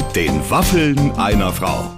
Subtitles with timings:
[0.00, 1.94] Mit den Waffeln einer Frau.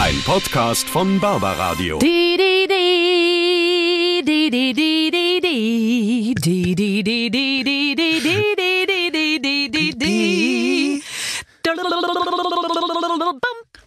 [0.00, 2.00] Ein Podcast von Barbaradio.
[2.00, 8.86] Die, die, die, die, die, die, die, die, die, die, die, die, die, die, die,
[8.90, 11.02] die, die, die, die, die.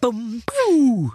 [0.00, 1.12] Bum, bum.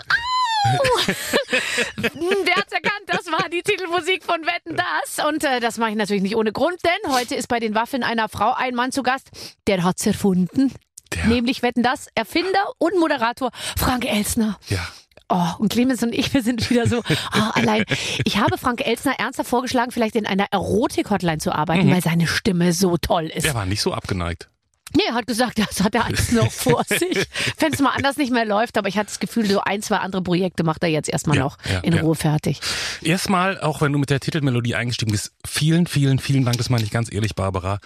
[1.98, 3.06] Wer hat's erkannt?
[3.08, 5.26] Das war die Titelmusik von Wetten das.
[5.26, 8.04] Und äh, das mache ich natürlich nicht ohne Grund, denn heute ist bei den Waffeln
[8.04, 9.32] einer Frau ein Mann zu Gast,
[9.66, 10.72] der hat's erfunden.
[11.16, 11.28] Der.
[11.28, 14.60] Nämlich Wetten das, Erfinder und Moderator Frank Elsner.
[14.70, 14.86] Ja.
[15.28, 17.84] Oh, und Clemens und ich, wir sind wieder so oh, allein.
[18.26, 22.74] Ich habe Frank Elsner ernsthaft vorgeschlagen, vielleicht in einer Erotik-Hotline zu arbeiten, weil seine Stimme
[22.74, 23.46] so toll ist.
[23.46, 24.50] Der war nicht so abgeneigt.
[24.96, 27.26] Nee, er hat gesagt, das hat er alles noch vor sich.
[27.60, 29.98] Wenn es mal anders nicht mehr läuft, aber ich hatte das Gefühl, so ein, zwei
[29.98, 32.02] andere Projekte macht er jetzt erstmal Ja, noch ja, in ja.
[32.02, 32.60] Ruhe fertig.
[33.02, 36.84] Erstmal, auch wenn du mit der Titelmelodie eingestiegen bist, vielen, vielen, vielen Dank, das meine
[36.84, 37.80] ich ganz ehrlich, Barbara.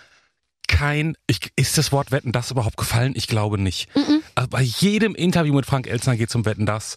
[0.69, 3.13] Kein, ich, ist das Wort Wetten das überhaupt gefallen?
[3.15, 3.89] Ich glaube nicht.
[4.35, 6.95] Also bei jedem Interview mit Frank Elsner geht es um Wetten das.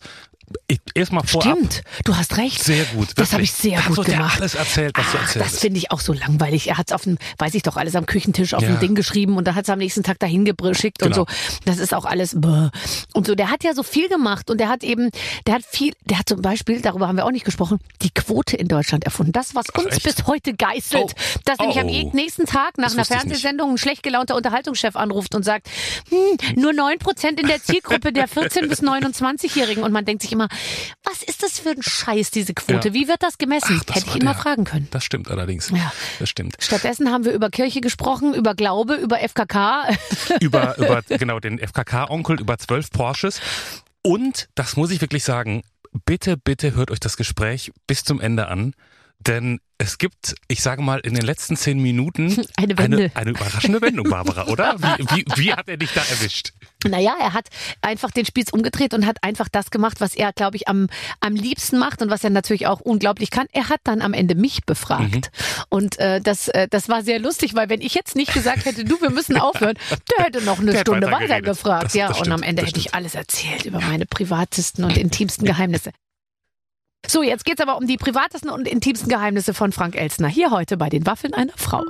[0.94, 1.56] Erstmal vorab.
[1.56, 2.62] Stimmt, du hast recht.
[2.62, 3.08] Sehr gut.
[3.16, 3.50] Das habe wirklich.
[3.50, 4.38] ich sehr Da gut gemacht.
[4.40, 5.60] alles erzählt, was du Ach, erzählt das hast.
[5.60, 6.68] finde ich auch so langweilig.
[6.68, 8.68] Er hat es auf dem, weiß ich doch, alles am Küchentisch auf Ja.
[8.68, 11.26] dem Ding geschrieben und dann hat es am nächsten Tag dahin geschickt und Genau.
[11.28, 11.34] so.
[11.64, 12.68] Das ist auch alles bäh.
[13.14, 13.34] und so.
[13.34, 15.10] Der hat ja so viel gemacht und der hat eben,
[15.46, 18.56] der hat viel, der hat zum Beispiel, darüber haben wir auch nicht gesprochen, die Quote
[18.56, 19.32] in Deutschland erfunden.
[19.32, 20.02] Das, was uns echt?
[20.02, 21.04] bis heute geißelt.
[21.16, 21.40] Oh.
[21.44, 22.10] Dass nämlich am Oh.
[22.14, 23.20] nächsten Tag nach Das einer.
[23.20, 25.68] Fernsehsendung ein schlecht gelaunter Unterhaltungschef anruft und sagt,
[26.10, 29.82] hm, nur neun Prozent in der Zielgruppe der 14- bis 29-Jährigen.
[29.82, 30.41] Und man denkt sich immer,
[31.04, 32.88] was ist das für ein Scheiß, diese Quote?
[32.88, 32.94] Ja.
[32.94, 33.78] Wie wird das gemessen?
[33.80, 34.88] Ach, das Hätte ich ihn mal fragen können.
[34.90, 35.70] Das stimmt allerdings.
[35.70, 35.92] Ja.
[36.18, 36.56] Das stimmt.
[36.60, 39.88] Stattdessen haben wir über Kirche gesprochen, über Glaube, über FKK.
[40.40, 43.40] über, über genau den FKK-Onkel, über zwölf Porsches.
[44.02, 45.62] Und, das muss ich wirklich sagen,
[46.04, 48.74] bitte, bitte hört euch das Gespräch bis zum Ende an.
[49.26, 52.78] Denn es gibt, ich sage mal, in den letzten zehn Minuten Eine.
[52.78, 54.76] Eine, eine überraschende Wendung, Barbara, oder?
[54.98, 56.52] Wie, wie, wie hat er dich da erwischt?
[56.84, 57.48] Naja, er hat
[57.80, 60.88] einfach den Spieß umgedreht und hat einfach das gemacht, was er, glaube ich, am,
[61.20, 63.46] am liebsten macht und was er natürlich auch unglaublich kann.
[63.52, 65.14] Er hat dann am Ende mich befragt.
[65.14, 65.62] Mhm.
[65.68, 68.84] Und äh, das, äh, das war sehr lustig, weil wenn ich jetzt nicht gesagt hätte,
[68.84, 69.76] du, wir müssen aufhören,
[70.16, 71.84] der hätte noch eine Der Stunde weiter gefragt.
[71.86, 74.96] Das- ja, das und stimmt, am Ende hätte ich alles erzählt über meine privatesten und
[74.96, 75.90] intimsten Geheimnisse.
[77.06, 80.28] So, jetzt geht's aber um die privatesten und intimsten Geheimnisse von Frank Elsner.
[80.28, 81.82] Hier heute bei den Waffeln einer Frau.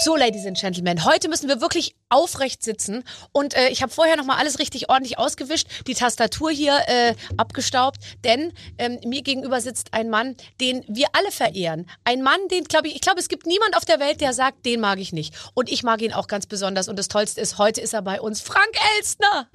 [0.00, 3.02] So, Ladies and Gentlemen, heute müssen wir wirklich aufrecht sitzen
[3.32, 7.16] und äh, ich habe vorher noch mal alles richtig ordentlich ausgewischt, die Tastatur hier äh,
[7.36, 11.90] abgestaubt, denn ähm, mir gegenüber sitzt ein Mann, den wir alle verehren.
[12.04, 14.64] Ein Mann, den glaube ich, ich glaube, es gibt niemand auf der Welt, der sagt,
[14.66, 15.34] den mag ich nicht.
[15.54, 18.20] Und ich mag ihn auch ganz besonders und das Tollste ist, heute ist er bei
[18.20, 19.48] uns, Frank Elstner.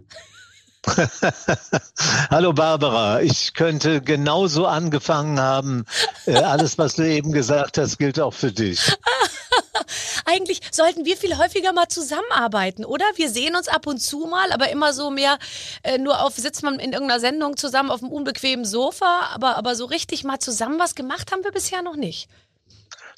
[2.30, 5.86] Hallo Barbara, ich könnte genauso angefangen haben.
[6.26, 8.80] Äh, alles, was du eben gesagt hast, gilt auch für dich.
[10.26, 13.06] Eigentlich sollten wir viel häufiger mal zusammenarbeiten, oder?
[13.16, 15.38] Wir sehen uns ab und zu mal, aber immer so mehr
[15.84, 19.76] äh, nur auf, sitzt man in irgendeiner Sendung zusammen auf einem unbequemen Sofa, aber, aber
[19.76, 22.30] so richtig mal zusammen was gemacht haben wir bisher noch nicht.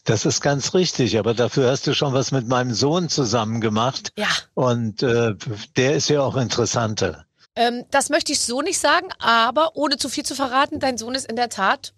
[0.04, 4.12] Das ist ganz richtig, aber dafür hast du schon was mit meinem Sohn zusammen gemacht.
[4.16, 4.28] Ja.
[4.54, 5.34] Und äh,
[5.78, 7.25] der ist ja auch interessanter.
[7.56, 11.16] Ähm, das möchte ich so nicht sagen, aber ohne zu viel zu verraten, dein Sohn
[11.16, 11.94] ist in der Tat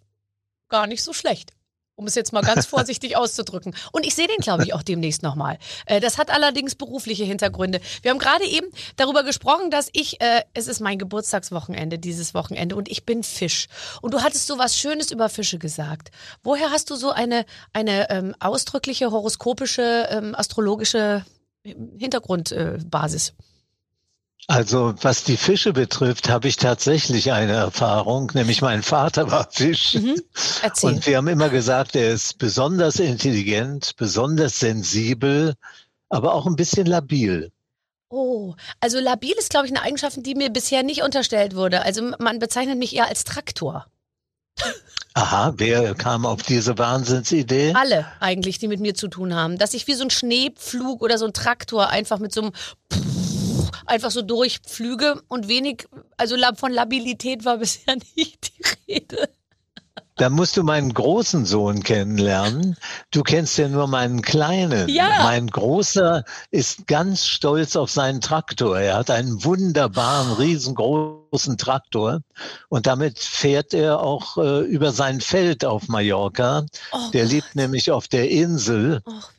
[0.70, 1.54] gar nicht so schlecht.
[1.96, 3.76] Um es jetzt mal ganz vorsichtig auszudrücken.
[3.92, 5.58] Und ich sehe den, glaube ich, auch demnächst nochmal.
[5.88, 7.82] Äh, das hat allerdings berufliche Hintergründe.
[8.04, 12.76] Wir haben gerade eben darüber gesprochen, dass ich, äh, es ist mein Geburtstagswochenende, dieses Wochenende,
[12.76, 13.68] und ich bin Fisch.
[14.04, 16.12] Und du hattest so was Schönes über Fische gesagt.
[16.44, 21.26] Woher hast du so eine, eine ähm, ausdrückliche, horoskopische, ähm, astrologische
[21.64, 23.30] Hintergrundbasis?
[23.30, 23.47] Äh?
[24.50, 29.98] Also was die Fische betrifft, habe ich tatsächlich eine Erfahrung, nämlich mein Vater war Fisch.
[30.62, 30.90] Erzähl.
[30.90, 35.54] Und wir haben immer gesagt, er ist besonders intelligent, besonders sensibel,
[36.08, 37.52] aber auch ein bisschen labil.
[38.10, 41.82] Oh, also labil ist, glaube ich, eine Eigenschaft, die mir bisher nicht unterstellt wurde.
[41.82, 43.86] Also man bezeichnet mich eher als Traktor.
[45.14, 47.74] Aha, wer kam auf diese Wahnsinnsidee?
[47.76, 49.58] Alle eigentlich, die mit mir zu tun haben.
[49.58, 52.52] Dass ich wie so ein Schneepflug oder so ein Traktor einfach mit so einem
[53.86, 55.88] einfach so durchpflüge und wenig,
[56.18, 59.30] also von Labilität war bisher nicht die Rede.
[60.18, 62.76] Da musst du meinen großen Sohn kennenlernen.
[63.12, 64.90] Du kennst ja nur meinen kleinen.
[64.90, 65.24] Ja.
[65.24, 68.80] Mein großer ist ganz stolz auf seinen Traktor.
[68.80, 72.22] Er hat einen wunderbaren, riesengroßen Traktor
[72.70, 76.66] und damit fährt er auch äh, über sein Feld auf Mallorca.
[76.92, 79.30] Oh, Der lebt nämlich auf der Insel ach,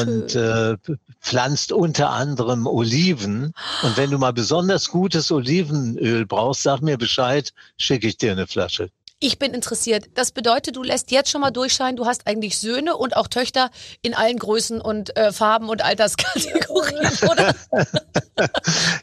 [0.00, 0.76] und äh,
[1.20, 3.54] pflanzt unter anderem Oliven.
[3.82, 8.46] Und wenn du mal besonders gutes Olivenöl brauchst, sag mir Bescheid, schicke ich dir eine
[8.46, 8.90] Flasche.
[9.20, 10.10] Ich bin interessiert.
[10.14, 13.70] Das bedeutet, du lässt jetzt schon mal durchscheinen, du hast eigentlich Söhne und auch Töchter
[14.00, 17.52] in allen Größen und äh, Farben und Alterskategorien, oder?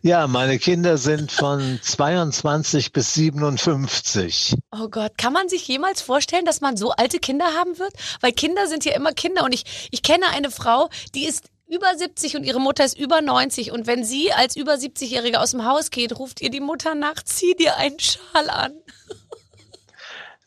[0.04, 4.56] ja, meine Kinder sind von 22 bis 57.
[4.72, 7.92] Oh Gott, kann man sich jemals vorstellen, dass man so alte Kinder haben wird?
[8.22, 11.94] Weil Kinder sind ja immer Kinder und ich, ich kenne eine Frau, die ist über
[11.94, 15.66] 70 und ihre Mutter ist über 90 und wenn sie als über 70-Jährige aus dem
[15.66, 18.72] Haus geht, ruft ihr die Mutter nach, zieh dir einen Schal an.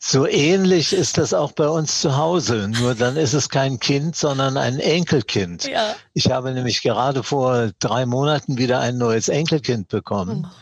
[0.01, 2.69] So ähnlich ist das auch bei uns zu Hause.
[2.69, 5.67] Nur dann ist es kein Kind, sondern ein Enkelkind.
[5.67, 5.93] Ja.
[6.13, 10.47] Ich habe nämlich gerade vor drei Monaten wieder ein neues Enkelkind bekommen.
[10.49, 10.53] Oh.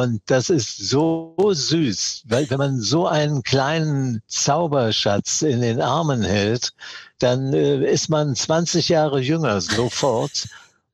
[0.00, 6.22] Und das ist so süß, weil wenn man so einen kleinen Zauberschatz in den Armen
[6.22, 6.72] hält,
[7.18, 10.46] dann äh, ist man 20 Jahre jünger sofort.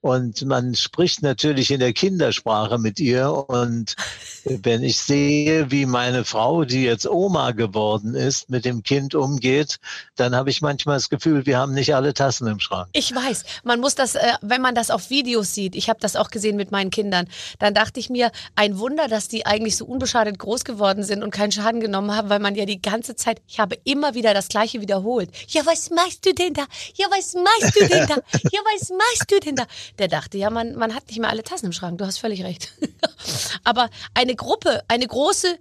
[0.06, 3.29] Und man spricht natürlich in der Kindersprache mit ihr.
[3.49, 3.97] Und
[4.44, 9.79] wenn ich sehe, wie meine Frau, die jetzt Oma geworden ist, mit dem Kind umgeht,
[10.14, 12.87] dann habe ich manchmal das Gefühl, wir haben nicht alle Tassen im Schrank.
[12.93, 16.14] Ich weiß, man muss das, äh, wenn man das auf Videos sieht, ich habe das
[16.14, 17.26] auch gesehen mit meinen Kindern,
[17.58, 21.32] dann dachte ich mir, ein Wunder, dass die eigentlich so unbeschadet groß geworden sind und
[21.32, 24.47] keinen Schaden genommen haben, weil man ja die ganze Zeit, ich habe immer wieder das
[24.47, 25.31] Gleiche wiederholt.
[25.49, 26.62] Ja, was machst du denn da?
[26.94, 28.17] Ja, was machst du denn da?
[28.53, 29.64] Ja, was machst du denn da?
[29.98, 31.98] Der dachte, ja, man, man hat nicht mehr alle Tassen im Schrank.
[31.98, 32.72] Du hast völlig recht.
[33.64, 35.58] Aber eine Gruppe, eine große,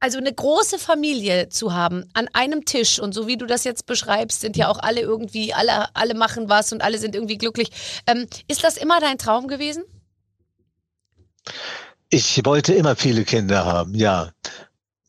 [0.00, 3.86] also eine große Familie zu haben an einem Tisch und so wie du das jetzt
[3.86, 7.70] beschreibst, sind ja auch alle irgendwie, alle, alle machen was und alle sind irgendwie glücklich.
[8.06, 9.84] Ähm, ist das immer dein Traum gewesen?
[12.10, 14.32] Ich wollte immer viele Kinder haben, ja.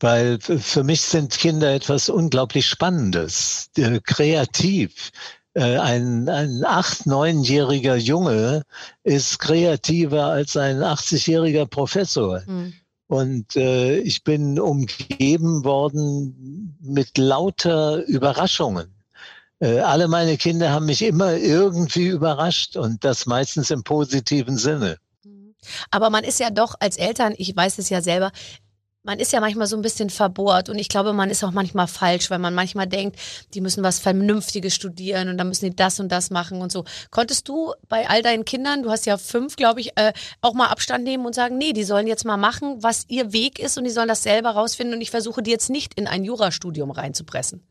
[0.00, 5.10] Weil für mich sind Kinder etwas unglaublich Spannendes, äh, kreativ.
[5.54, 8.62] Äh, ein, ein acht-, neunjähriger Junge
[9.02, 12.42] ist kreativer als ein 80-jähriger Professor.
[12.46, 12.74] Mhm.
[13.08, 18.94] Und äh, ich bin umgeben worden mit lauter Überraschungen.
[19.58, 24.98] Äh, alle meine Kinder haben mich immer irgendwie überrascht und das meistens im positiven Sinne.
[25.24, 25.54] Mhm.
[25.90, 28.30] Aber man ist ja doch als Eltern, ich weiß es ja selber,
[29.02, 31.86] man ist ja manchmal so ein bisschen verbohrt und ich glaube, man ist auch manchmal
[31.86, 33.18] falsch, weil man manchmal denkt,
[33.54, 36.84] die müssen was Vernünftiges studieren und dann müssen die das und das machen und so.
[37.10, 40.12] Konntest du bei all deinen Kindern, du hast ja fünf, glaube ich, äh,
[40.42, 43.58] auch mal Abstand nehmen und sagen, nee, die sollen jetzt mal machen, was ihr Weg
[43.58, 46.24] ist und die sollen das selber rausfinden und ich versuche die jetzt nicht in ein
[46.24, 47.69] Jurastudium reinzupressen?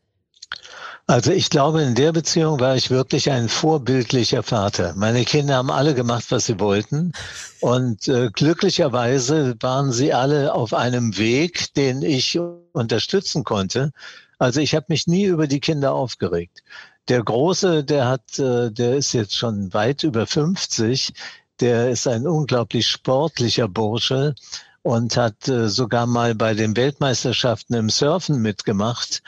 [1.09, 4.93] Also ich glaube, in der Beziehung war ich wirklich ein vorbildlicher Vater.
[4.95, 7.13] Meine Kinder haben alle gemacht, was sie wollten.
[7.61, 12.39] Und äh, glücklicherweise waren sie alle auf einem Weg, den ich
[12.73, 13.91] unterstützen konnte.
[14.37, 16.61] Also ich habe mich nie über die Kinder aufgeregt.
[17.07, 21.11] Der Große, der hat, äh, der ist jetzt schon weit über 50.
[21.59, 24.35] Der ist ein unglaublich sportlicher Bursche
[24.83, 29.23] und hat äh, sogar mal bei den Weltmeisterschaften im Surfen mitgemacht.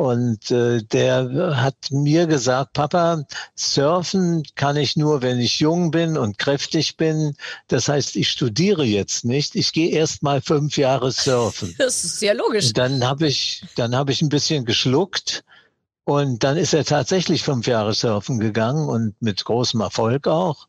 [0.00, 6.16] Und äh, der hat mir gesagt, Papa, surfen kann ich nur, wenn ich jung bin
[6.16, 7.36] und kräftig bin.
[7.68, 9.56] Das heißt, ich studiere jetzt nicht.
[9.56, 11.74] Ich gehe erst mal fünf Jahre surfen.
[11.78, 12.72] Das ist sehr logisch.
[12.72, 15.44] Dann habe ich, dann habe ich ein bisschen geschluckt
[16.10, 20.66] und dann ist er tatsächlich fünf Jahre surfen gegangen und mit großem Erfolg auch.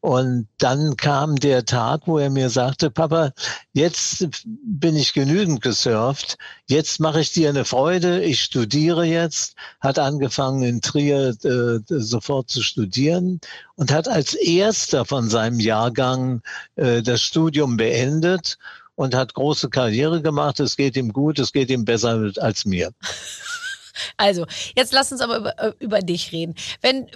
[0.00, 3.30] Und dann kam der Tag, wo er mir sagte, Papa,
[3.72, 10.00] jetzt bin ich genügend gesurft, jetzt mache ich dir eine Freude, ich studiere jetzt, hat
[10.00, 13.40] angefangen in Trier äh, sofort zu studieren
[13.76, 16.42] und hat als erster von seinem Jahrgang
[16.74, 18.58] äh, das Studium beendet
[18.96, 20.58] und hat große Karriere gemacht.
[20.58, 22.90] Es geht ihm gut, es geht ihm besser als mir.
[24.16, 26.54] Also, jetzt lass uns aber über, äh, über dich reden.
[26.80, 27.06] Wenn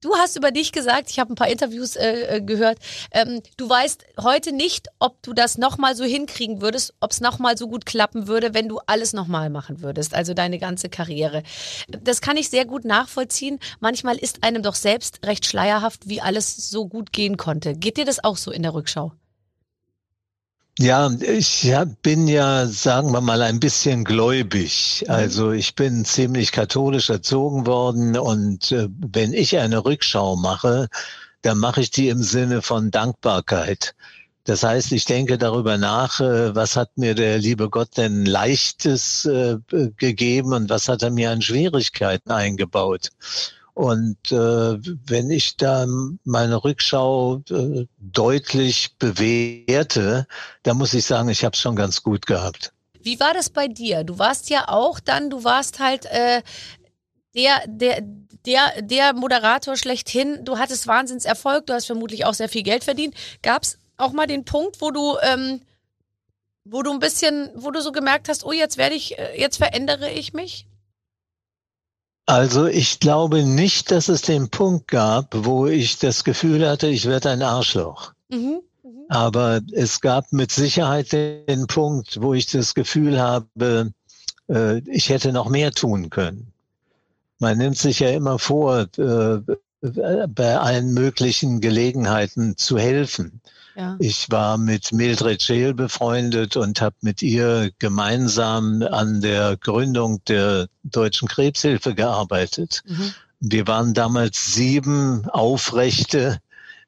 [0.00, 2.78] du hast über dich gesagt, ich habe ein paar Interviews äh, äh, gehört,
[3.10, 7.56] ähm, du weißt heute nicht, ob du das nochmal so hinkriegen würdest, ob es nochmal
[7.58, 11.42] so gut klappen würde, wenn du alles nochmal machen würdest, also deine ganze Karriere.
[11.88, 13.58] Das kann ich sehr gut nachvollziehen.
[13.80, 17.74] Manchmal ist einem doch selbst recht schleierhaft, wie alles so gut gehen konnte.
[17.74, 19.12] Geht dir das auch so in der Rückschau?
[20.78, 25.04] Ja, ich bin ja, sagen wir mal, ein bisschen gläubig.
[25.06, 25.10] Mhm.
[25.10, 30.88] Also ich bin ziemlich katholisch erzogen worden und äh, wenn ich eine Rückschau mache,
[31.40, 33.94] dann mache ich die im Sinne von Dankbarkeit.
[34.44, 39.24] Das heißt, ich denke darüber nach, äh, was hat mir der liebe Gott denn Leichtes
[39.24, 39.56] äh,
[39.96, 43.08] gegeben und was hat er mir an Schwierigkeiten eingebaut.
[43.76, 45.86] Und äh, wenn ich da
[46.24, 50.26] meine Rückschau äh, deutlich bewerte,
[50.62, 52.72] dann muss ich sagen, ich habe es schon ganz gut gehabt.
[53.02, 54.02] Wie war das bei dir?
[54.02, 56.40] Du warst ja auch dann, du warst halt äh,
[57.34, 58.00] der, der,
[58.46, 60.42] der, der Moderator schlechthin.
[60.46, 63.14] Du hattest Wahnsinnserfolg, du hast vermutlich auch sehr viel Geld verdient.
[63.42, 65.60] Gab es auch mal den Punkt, wo du ähm,
[66.64, 69.58] wo du ein bisschen, wo du so gemerkt hast, oh, jetzt werde ich, äh, jetzt
[69.58, 70.66] verändere ich mich?
[72.26, 77.06] Also ich glaube nicht, dass es den Punkt gab, wo ich das Gefühl hatte, ich
[77.06, 78.12] werde ein Arschloch.
[78.28, 78.60] Mhm.
[78.82, 79.04] mhm.
[79.08, 83.92] Aber es gab mit Sicherheit den Punkt, wo ich das Gefühl habe,
[84.48, 86.52] äh, ich hätte noch mehr tun können.
[87.38, 89.38] Man nimmt sich ja immer vor, äh,
[89.80, 93.40] bei allen möglichen Gelegenheiten zu helfen.
[93.76, 93.96] Ja.
[93.98, 100.68] Ich war mit Mildred Scheel befreundet und habe mit ihr gemeinsam an der Gründung der
[100.82, 102.82] Deutschen Krebshilfe gearbeitet.
[102.86, 103.12] Mhm.
[103.40, 106.38] Wir waren damals sieben Aufrechte,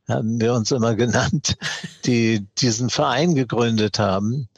[0.09, 1.59] haben wir uns immer genannt,
[2.07, 4.49] die diesen Verein gegründet haben.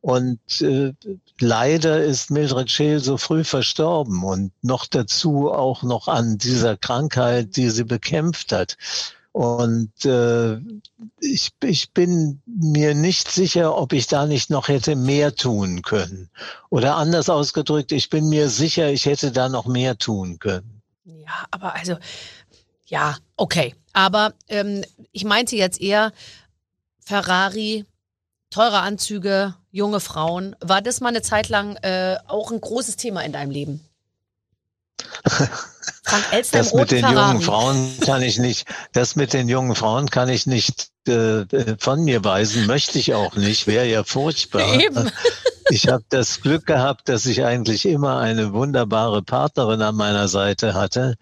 [0.00, 0.94] Und äh,
[1.40, 7.56] leider ist Mildred Scheel so früh verstorben und noch dazu auch noch an dieser Krankheit,
[7.56, 8.78] die sie bekämpft hat.
[9.36, 10.56] Und äh,
[11.20, 16.30] ich, ich bin mir nicht sicher, ob ich da nicht noch hätte mehr tun können.
[16.70, 20.80] Oder anders ausgedrückt, ich bin mir sicher, ich hätte da noch mehr tun können.
[21.04, 21.98] Ja, aber also,
[22.86, 23.74] ja, okay.
[23.92, 26.12] Aber ähm, ich meinte jetzt eher
[27.00, 27.84] Ferrari,
[28.48, 30.56] teure Anzüge, junge Frauen.
[30.60, 33.85] War das mal eine Zeit lang äh, auch ein großes Thema in deinem Leben?
[36.04, 40.08] Frank Elster das mit den jungen Frauen kann ich nicht, das mit den jungen Frauen
[40.08, 41.44] kann ich nicht äh,
[41.78, 44.74] von mir weisen, möchte ich auch nicht, wäre ja furchtbar.
[44.80, 45.10] Eben.
[45.68, 50.74] Ich habe das Glück gehabt, dass ich eigentlich immer eine wunderbare Partnerin an meiner Seite
[50.74, 51.16] hatte,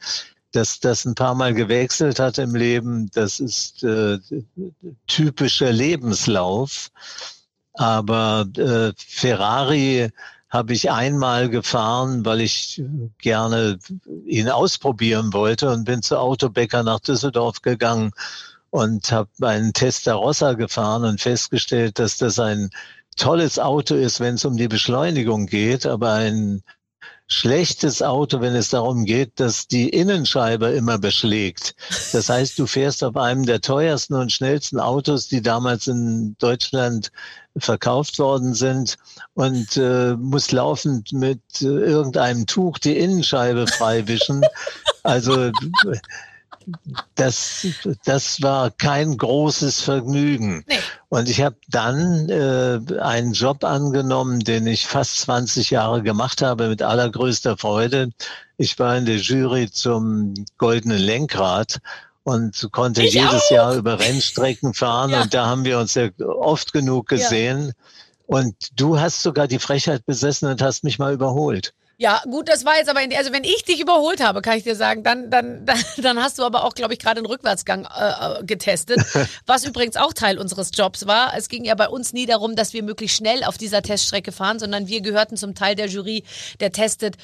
[0.53, 4.19] dass das ein paar Mal gewechselt hat im Leben, das ist äh,
[5.07, 6.91] typischer Lebenslauf.
[7.73, 10.11] Aber äh, Ferrari
[10.55, 12.81] habe ich einmal gefahren, weil ich
[13.19, 13.81] gerne
[14.25, 18.13] ihn ausprobieren wollte und bin zu Autobäcker nach Düsseldorf gegangen
[18.71, 22.71] und habe einen Testarossa gefahren und festgestellt, dass das ein
[23.17, 26.63] tolles Auto ist, wenn es um die Beschleunigung geht, aber ein
[27.27, 31.75] schlechtes Auto, wenn es darum geht, dass die Innenscheibe immer beschlägt.
[32.13, 37.11] Das heißt, du fährst auf einem der teuersten und schnellsten Autos, die damals in Deutschland
[37.57, 38.97] verkauft worden sind
[39.35, 44.43] und äh, musst laufend mit äh, irgendeinem Tuch die Innenscheibe freiwischen.
[45.03, 45.51] Also
[47.15, 47.67] das,
[48.05, 50.65] das war kein großes Vergnügen.
[50.67, 50.79] Nee.
[51.15, 56.69] Und ich habe dann äh, einen Job angenommen, den ich fast 20 Jahre gemacht habe,
[56.69, 58.11] mit allergrößter Freude.
[58.57, 61.79] Ich war in der Jury zum Goldenen Lenkrad
[62.25, 63.51] und konnte ich jedes auch.
[63.53, 65.11] Jahr über Rennstrecken fahren.
[65.11, 65.23] Ja.
[65.23, 67.67] Und da haben wir uns ja oft genug gesehen.
[67.67, 67.73] Ja.
[68.27, 71.75] Und du hast sogar die Frechheit besessen und hast mich mal überholt.
[71.97, 74.65] Ja, gut, das war jetzt aber, in, also wenn ich dich überholt habe, kann ich
[74.65, 75.65] dir sagen, dann, dann,
[75.97, 79.01] dann, hast du aber auch, glaube ich, gerade einen Rückwärtsgang äh, äh getestet,
[79.47, 81.37] was übrigens auch Teil unseres Jobs war.
[81.37, 84.59] Es ging ja bei uns nie darum, dass wir möglichst schnell auf dieser Teststrecke fahren,
[84.59, 86.25] sondern wir gehörten zum Teil der Jury,
[86.59, 87.17] der testet,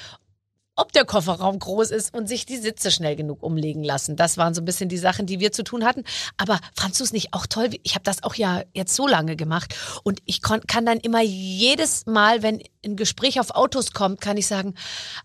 [0.80, 4.16] ob der Kofferraum groß ist und sich die Sitze schnell genug umlegen lassen.
[4.16, 6.04] Das waren so ein bisschen die Sachen, die wir zu tun hatten.
[6.38, 7.68] Aber fandst du es nicht auch toll?
[7.82, 12.06] Ich habe das auch ja jetzt so lange gemacht und ich kann dann immer jedes
[12.06, 14.74] Mal, wenn ein Gespräch auf Autos kommt, kann ich sagen,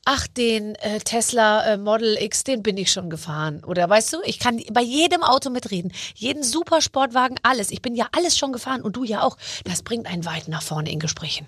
[0.04, 3.64] ach, den äh, Tesla äh, Model X, den bin ich schon gefahren.
[3.64, 7.72] Oder weißt du, ich kann bei jedem Auto mitreden, jeden Supersportwagen, alles.
[7.72, 9.38] Ich bin ja alles schon gefahren und du ja auch.
[9.64, 11.48] Das bringt einen weit nach vorne in Gesprächen.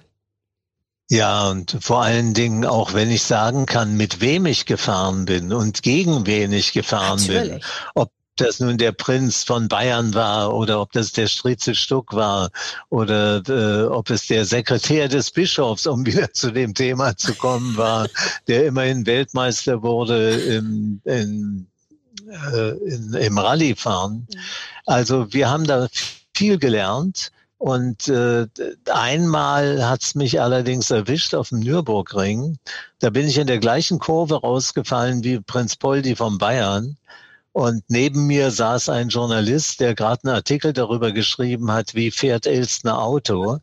[1.10, 5.54] Ja, und vor allen Dingen auch, wenn ich sagen kann, mit wem ich gefahren bin
[5.54, 7.50] und gegen wen ich gefahren Natürlich.
[7.50, 7.62] bin.
[7.96, 12.52] Ob das nun der Prinz von Bayern war oder ob das der Stritze Stuck war
[12.90, 17.78] oder äh, ob es der Sekretär des Bischofs, um wieder zu dem Thema zu kommen,
[17.78, 18.08] war,
[18.48, 21.68] der immerhin Weltmeister wurde im, in,
[22.30, 24.28] äh, in, im Rallyefahren.
[24.30, 24.40] Mhm.
[24.86, 25.88] Also wir haben da
[26.34, 28.48] viel gelernt und äh,
[28.92, 32.58] einmal hat's mich allerdings erwischt auf dem Nürburgring.
[33.00, 36.98] Da bin ich in der gleichen Kurve rausgefallen wie Prinz Poldi von Bayern.
[37.54, 42.46] Und neben mir saß ein Journalist, der gerade einen Artikel darüber geschrieben hat, wie fährt
[42.46, 43.60] Elstner Auto.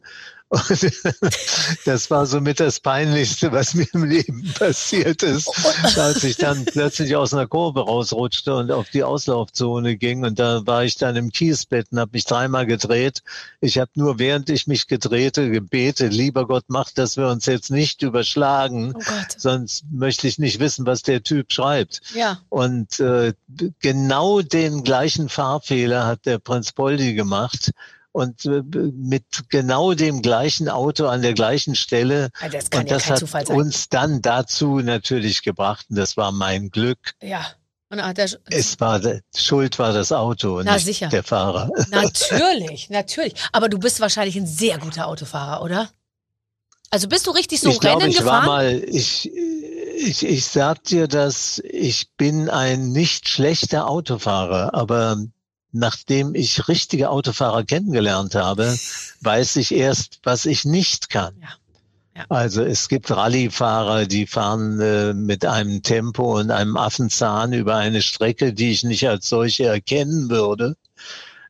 [0.49, 0.61] Und
[1.85, 5.51] das war somit das Peinlichste, was mir im Leben passiert ist,
[5.99, 10.25] als ich dann plötzlich aus einer Kurve rausrutschte und auf die Auslaufzone ging.
[10.25, 13.23] Und da war ich dann im Kiesbett und habe mich dreimal gedreht.
[13.61, 17.71] Ich habe nur, während ich mich gedrehte, gebetet, lieber Gott, mach, dass wir uns jetzt
[17.71, 19.01] nicht überschlagen, oh
[19.37, 22.03] sonst möchte ich nicht wissen, was der Typ schreibt.
[22.15, 22.41] Ja.
[22.51, 23.33] Und äh,
[23.81, 27.73] genau den gleichen Fahrfehler hat der Prinz Poldi gemacht
[28.15, 28.63] und äh,
[28.95, 32.31] mit genau dem gleichen Auto an der gleichen Stelle.
[32.41, 36.71] Ah, das und das ja hat uns dann dazu natürlich gebracht und das war mein
[36.71, 36.99] Glück.
[37.21, 37.45] Ja.
[38.47, 39.01] Es war
[39.37, 41.09] Schuld war das Auto, Na, nicht sicher.
[41.09, 41.71] der Fahrer.
[41.91, 43.35] Natürlich, natürlich.
[43.53, 45.89] Aber du bist wahrscheinlich ein sehr guter Autofahrer, oder?
[46.91, 48.47] Also bist du richtig so ich Rennen glaube, ich gefahren?
[48.47, 49.31] War mal, ich,
[49.97, 55.19] ich, ich sag dir, dass ich bin ein nicht schlechter Autofahrer, aber
[55.75, 58.79] nachdem ich richtige Autofahrer kennengelernt habe,
[59.21, 61.35] weiß ich erst, was ich nicht kann.
[61.43, 61.49] Ja.
[62.29, 68.03] Also es gibt Rallyefahrer, die fahren äh, mit einem Tempo und einem Affenzahn über eine
[68.03, 70.77] Strecke, die ich nicht als solche erkennen würde.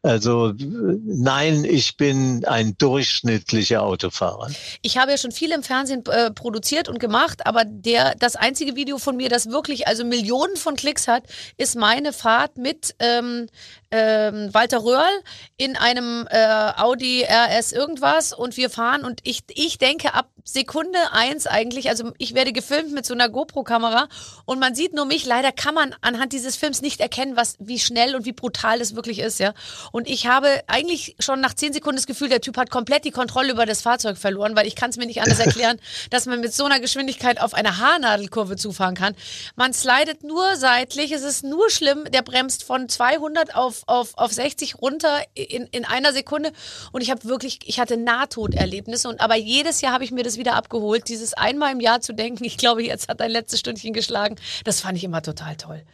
[0.04, 4.50] Also nein, ich bin ein durchschnittlicher Autofahrer.
[4.82, 8.76] Ich habe ja schon viel im Fernsehen äh, produziert und gemacht, aber der das einzige
[8.76, 11.24] Video von mir, das wirklich also Millionen von Klicks hat,
[11.56, 13.48] ist meine Fahrt mit ähm,
[13.94, 15.22] ähm, Walter Röhrl
[15.56, 20.98] in einem äh, Audi RS irgendwas und wir fahren und ich, ich denke ab Sekunde
[21.12, 24.08] eins eigentlich, also ich werde gefilmt mit so einer GoPro-Kamera
[24.44, 25.24] und man sieht nur mich.
[25.24, 28.94] Leider kann man anhand dieses Films nicht erkennen, was, wie schnell und wie brutal das
[28.94, 29.54] wirklich ist, ja.
[29.92, 33.10] Und ich habe eigentlich schon nach zehn Sekunden das Gefühl, der Typ hat komplett die
[33.10, 36.40] Kontrolle über das Fahrzeug verloren, weil ich kann es mir nicht anders erklären, dass man
[36.40, 39.14] mit so einer Geschwindigkeit auf eine Haarnadelkurve zufahren kann.
[39.56, 44.32] Man slidet nur seitlich, es ist nur schlimm, der bremst von 200 auf auf, auf
[44.32, 46.52] 60 runter in, in einer Sekunde.
[46.92, 49.08] Und ich habe wirklich, ich hatte Nahtoderlebnisse.
[49.08, 51.08] Und aber jedes Jahr habe ich mir das wieder abgeholt.
[51.08, 54.80] Dieses einmal im Jahr zu denken, ich glaube, jetzt hat ein letztes Stündchen geschlagen, das
[54.80, 55.84] fand ich immer total toll.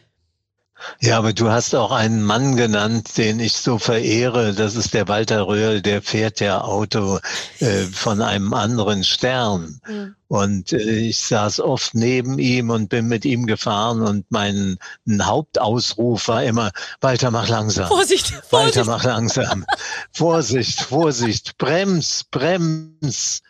[0.99, 4.53] Ja, aber du hast auch einen Mann genannt, den ich so verehre.
[4.53, 7.19] Das ist der Walter Röhrl, der fährt ja Auto
[7.59, 9.79] äh, von einem anderen Stern.
[9.87, 10.15] Mhm.
[10.27, 14.77] Und äh, ich saß oft neben ihm und bin mit ihm gefahren und mein
[15.21, 16.71] Hauptausruf war immer,
[17.01, 17.87] Walter, mach langsam.
[17.87, 18.51] Vorsicht, Vorsicht.
[18.77, 19.65] Walter, mach langsam.
[20.13, 23.41] Vorsicht, Vorsicht, brems, brems.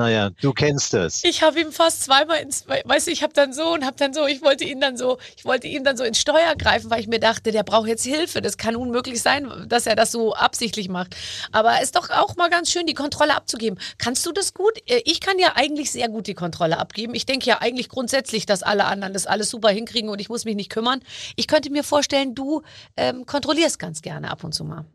[0.00, 1.22] Naja, du kennst es.
[1.24, 4.14] Ich habe ihm fast zweimal ins, weißt du, ich habe dann so und habe dann
[4.14, 7.00] so, ich wollte ihn dann so, ich wollte ihn dann so ins Steuer greifen, weil
[7.00, 8.40] ich mir dachte, der braucht jetzt Hilfe.
[8.40, 11.16] Das kann unmöglich sein, dass er das so absichtlich macht.
[11.52, 13.78] Aber es ist doch auch mal ganz schön, die Kontrolle abzugeben.
[13.98, 14.72] Kannst du das gut?
[14.86, 17.14] Äh, ich kann ja eigentlich sehr gut die Kontrolle abgeben.
[17.14, 20.46] Ich denke ja eigentlich grundsätzlich, dass alle anderen das alles super hinkriegen und ich muss
[20.46, 21.02] mich nicht kümmern.
[21.36, 22.62] Ich könnte mir vorstellen, du
[22.96, 24.86] ähm, kontrollierst ganz gerne ab und zu mal.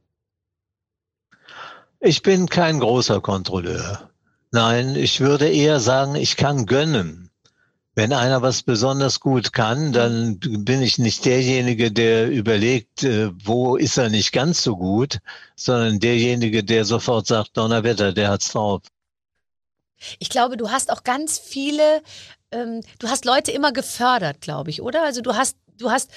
[1.99, 4.09] Ich bin kein großer Kontrolleur.
[4.55, 7.29] Nein, ich würde eher sagen, ich kann gönnen.
[7.93, 13.75] Wenn einer was besonders gut kann, dann bin ich nicht derjenige, der überlegt, äh, wo
[13.75, 15.19] ist er nicht ganz so gut,
[15.57, 18.83] sondern derjenige, der sofort sagt, Donnerwetter, der hat's drauf.
[20.19, 22.01] Ich glaube, du hast auch ganz viele,
[22.53, 25.03] ähm, du hast Leute immer gefördert, glaube ich, oder?
[25.03, 26.11] Also du hast du hast,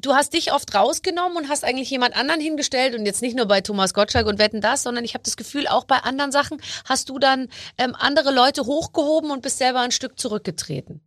[0.00, 3.46] du hast dich oft rausgenommen und hast eigentlich jemand anderen hingestellt und jetzt nicht nur
[3.46, 6.60] bei Thomas Gottschalk und Wetten das, sondern ich habe das Gefühl, auch bei anderen Sachen
[6.84, 7.48] hast du dann
[7.78, 11.00] ähm, andere Leute hochgehoben und bist selber ein Stück zurückgetreten.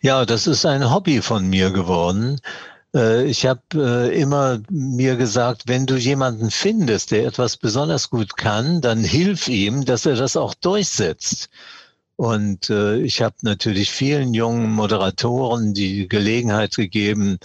[0.00, 2.40] Ja, das ist ein Hobby von mir geworden.
[2.94, 8.36] Äh, ich habe äh, immer mir gesagt, wenn du jemanden findest, der etwas besonders gut
[8.36, 11.48] kann, dann hilf ihm, dass er das auch durchsetzt.
[12.16, 17.38] Und äh, ich habe natürlich vielen jungen Moderatoren die Gelegenheit gegeben,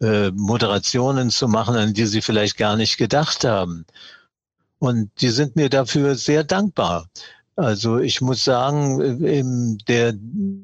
[0.00, 3.86] äh, Moderationen zu machen, an die sie vielleicht gar nicht gedacht haben.
[4.78, 7.08] Und die sind mir dafür sehr dankbar.
[7.54, 10.14] Also ich muss sagen, in der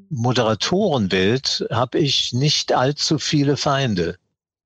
[0.09, 4.17] Moderatorenwelt habe ich nicht allzu viele Feinde.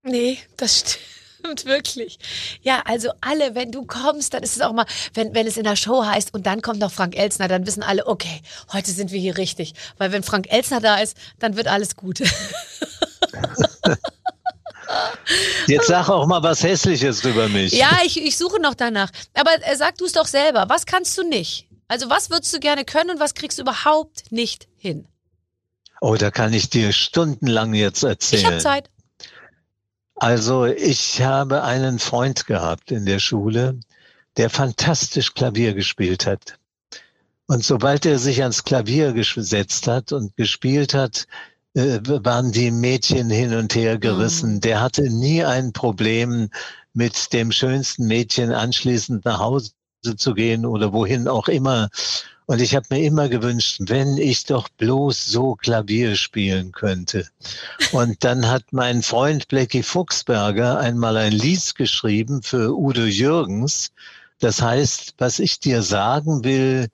[0.04, 1.17] Nee, das stimmt
[1.48, 2.20] stimmt wirklich.
[2.62, 5.64] Ja, also alle, wenn du kommst, dann ist es auch mal, wenn, wenn es in
[5.64, 8.42] der Show heißt und dann kommt noch Frank Elsner, dann wissen alle, okay,
[8.74, 9.74] heute sind wir hier richtig.
[9.98, 12.20] Weil wenn Frank Elsner da ist, dann wird alles gut.
[15.68, 17.74] Jetzt sag auch mal was Hässliches über mich.
[17.74, 19.10] Ja, ich, ich suche noch danach.
[19.34, 20.70] Aber äh, sag du es doch selber.
[20.70, 21.68] Was kannst du nicht?
[21.90, 25.08] Also was würdest du gerne können und was kriegst du überhaupt nicht hin?
[26.00, 28.42] Oh, da kann ich dir stundenlang jetzt erzählen.
[28.42, 28.90] Ich habe Zeit.
[30.18, 33.80] Also ich habe einen Freund gehabt in der Schule,
[34.36, 36.58] der fantastisch Klavier gespielt hat.
[37.46, 41.28] Und sobald er sich ans Klavier gesetzt hat und gespielt hat,
[41.76, 44.56] äh, waren die Mädchen hin und her gerissen.
[44.56, 44.62] Mhm.
[44.62, 46.50] Der hatte nie ein Problem
[46.94, 49.72] mit dem schönsten Mädchen anschließend nach Hause
[50.18, 51.90] zu gehen oder wohin auch immer.
[52.48, 57.28] Und ich habe mir immer gewünscht, wenn ich doch bloß so Klavier spielen könnte.
[57.92, 63.92] Und dann hat mein Freund Blackie Fuchsberger einmal ein Lied geschrieben für Udo Jürgens.
[64.40, 66.88] Das heißt, was ich dir sagen will,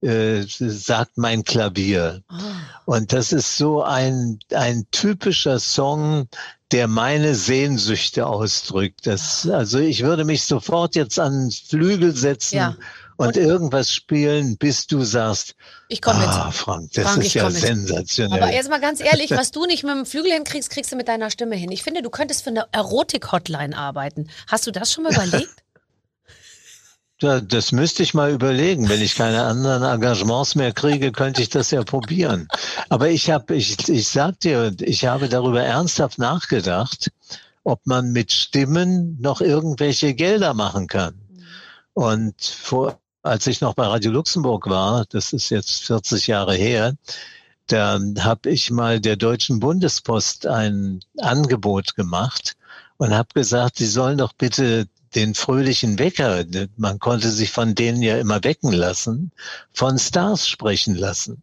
[0.00, 2.22] äh, sagt mein Klavier.
[2.30, 2.92] Oh.
[2.92, 6.28] Und das ist so ein, ein typischer Song,
[6.72, 9.06] der meine Sehnsüchte ausdrückt.
[9.06, 12.76] Das, also ich würde mich sofort jetzt an Flügel setzen ja
[13.16, 15.54] und, und, irgendwas spielen, bis du sagst,
[15.88, 16.28] ich komme mit.
[16.28, 18.42] Ah, Frank, das Frank, ist ja sensationell.
[18.42, 21.08] Aber jetzt mal ganz ehrlich, was du nicht mit dem Flügel hinkriegst, kriegst du mit
[21.08, 21.70] deiner Stimme hin.
[21.70, 24.28] Ich finde, du könntest für eine Erotik-Hotline arbeiten.
[24.48, 25.63] Hast du das schon mal überlegt?
[27.24, 28.90] Ja, das müsste ich mal überlegen.
[28.90, 32.48] Wenn ich keine anderen Engagements mehr kriege, könnte ich das ja probieren.
[32.90, 37.10] Aber ich habe, ich, ich sag dir, ich habe darüber ernsthaft nachgedacht,
[37.62, 41.14] ob man mit Stimmen noch irgendwelche Gelder machen kann.
[41.94, 46.92] Und vor, als ich noch bei Radio Luxemburg war, das ist jetzt 40 Jahre her,
[47.68, 52.54] da habe ich mal der Deutschen Bundespost ein Angebot gemacht
[52.98, 56.44] und habe gesagt, sie sollen doch bitte den fröhlichen Wecker,
[56.76, 59.30] man konnte sich von denen ja immer wecken lassen,
[59.72, 61.42] von Stars sprechen lassen.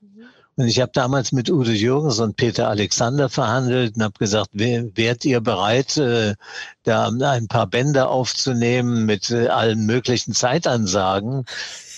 [0.57, 5.25] Und ich habe damals mit Udo Jürgens und Peter Alexander verhandelt und habe gesagt, wärt
[5.25, 6.35] ihr bereit, äh,
[6.83, 11.45] da ein paar Bänder aufzunehmen mit äh, allen möglichen Zeitansagen?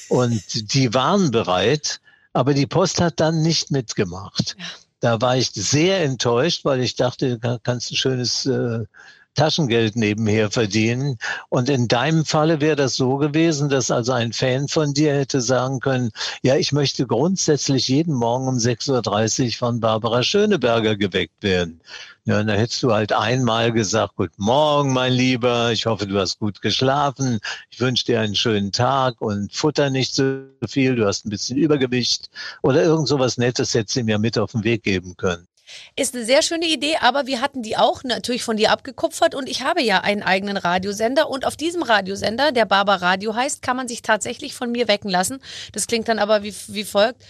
[0.07, 1.99] Und die waren bereit,
[2.31, 4.55] aber die Post hat dann nicht mitgemacht.
[4.99, 8.85] Da war ich sehr enttäuscht, weil ich dachte, kannst ein schönes äh,
[9.35, 11.17] Taschengeld nebenher verdienen.
[11.49, 15.41] Und in deinem Falle wäre das so gewesen, dass also ein Fan von dir hätte
[15.41, 16.11] sagen können,
[16.43, 21.81] ja, ich möchte grundsätzlich jeden Morgen um 6.30 Uhr von Barbara Schöneberger geweckt werden.
[22.25, 26.39] Ja, dann hättest du halt einmal gesagt, Guten Morgen, mein Lieber, ich hoffe, du hast
[26.39, 31.25] gut geschlafen, ich wünsche dir einen schönen Tag und futter nicht so viel, du hast
[31.25, 32.29] ein bisschen Übergewicht
[32.61, 35.47] oder irgend sowas Nettes hättest du mir mit auf den Weg geben können.
[35.95, 39.47] Ist eine sehr schöne Idee, aber wir hatten die auch natürlich von dir abgekupfert und
[39.47, 43.77] ich habe ja einen eigenen Radiosender und auf diesem Radiosender, der Barber Radio heißt, kann
[43.77, 45.39] man sich tatsächlich von mir wecken lassen.
[45.71, 47.23] Das klingt dann aber wie, wie folgt.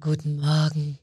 [0.00, 0.98] Guten Morgen.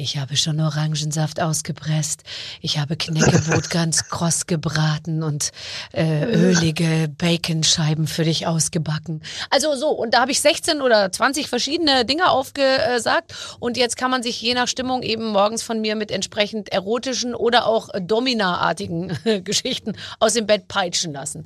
[0.00, 2.22] Ich habe schon Orangensaft ausgepresst.
[2.62, 5.52] Ich habe Knäckebrot ganz kross gebraten und
[5.92, 9.20] äh, ölige Baconscheiben für dich ausgebacken.
[9.50, 13.34] Also so, und da habe ich 16 oder 20 verschiedene Dinge aufgesagt.
[13.58, 17.34] Und jetzt kann man sich je nach Stimmung eben morgens von mir mit entsprechend erotischen
[17.34, 21.44] oder auch Domina-artigen Geschichten aus dem Bett peitschen lassen.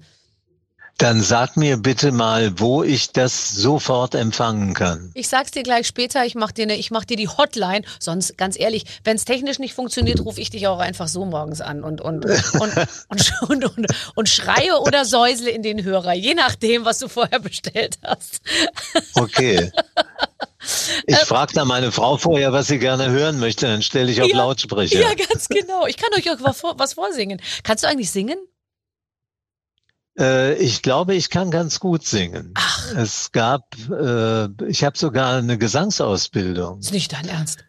[0.98, 5.11] Dann sag mir bitte mal, wo ich das sofort empfangen kann.
[5.14, 6.24] Ich sag's dir gleich später.
[6.24, 7.83] Ich mach dir, ne, ich mach dir die Hotline.
[7.98, 11.61] Sonst, ganz ehrlich, wenn es technisch nicht funktioniert, rufe ich dich auch einfach so morgens
[11.61, 12.76] an und, und, und,
[13.48, 17.98] und, und, und, schreie oder säusle in den Hörer, je nachdem, was du vorher bestellt
[18.04, 18.40] hast.
[19.14, 19.72] Okay.
[21.07, 24.22] Ich ähm, frage dann meine Frau vorher, was sie gerne hören möchte, dann stelle ich
[24.22, 24.98] auf ja, Lautsprecher.
[24.98, 25.87] Ja, ganz genau.
[25.87, 27.38] Ich kann euch auch was vorsingen.
[27.62, 28.38] Kannst du eigentlich singen?
[30.18, 32.53] Äh, ich glaube, ich kann ganz gut singen.
[32.55, 32.92] Ach.
[32.96, 36.81] Es gab, äh, ich habe sogar eine Gesangsausbildung.
[36.81, 37.64] Ist nicht dein Ernst?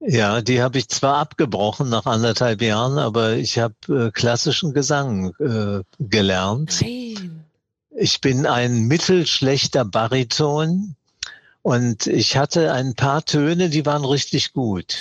[0.00, 5.32] Ja, die habe ich zwar abgebrochen nach anderthalb Jahren, aber ich habe äh, klassischen Gesang
[5.40, 6.78] äh, gelernt.
[6.80, 7.44] Nein.
[7.90, 10.96] Ich bin ein mittelschlechter Bariton
[11.62, 14.98] und ich hatte ein paar Töne, die waren richtig gut.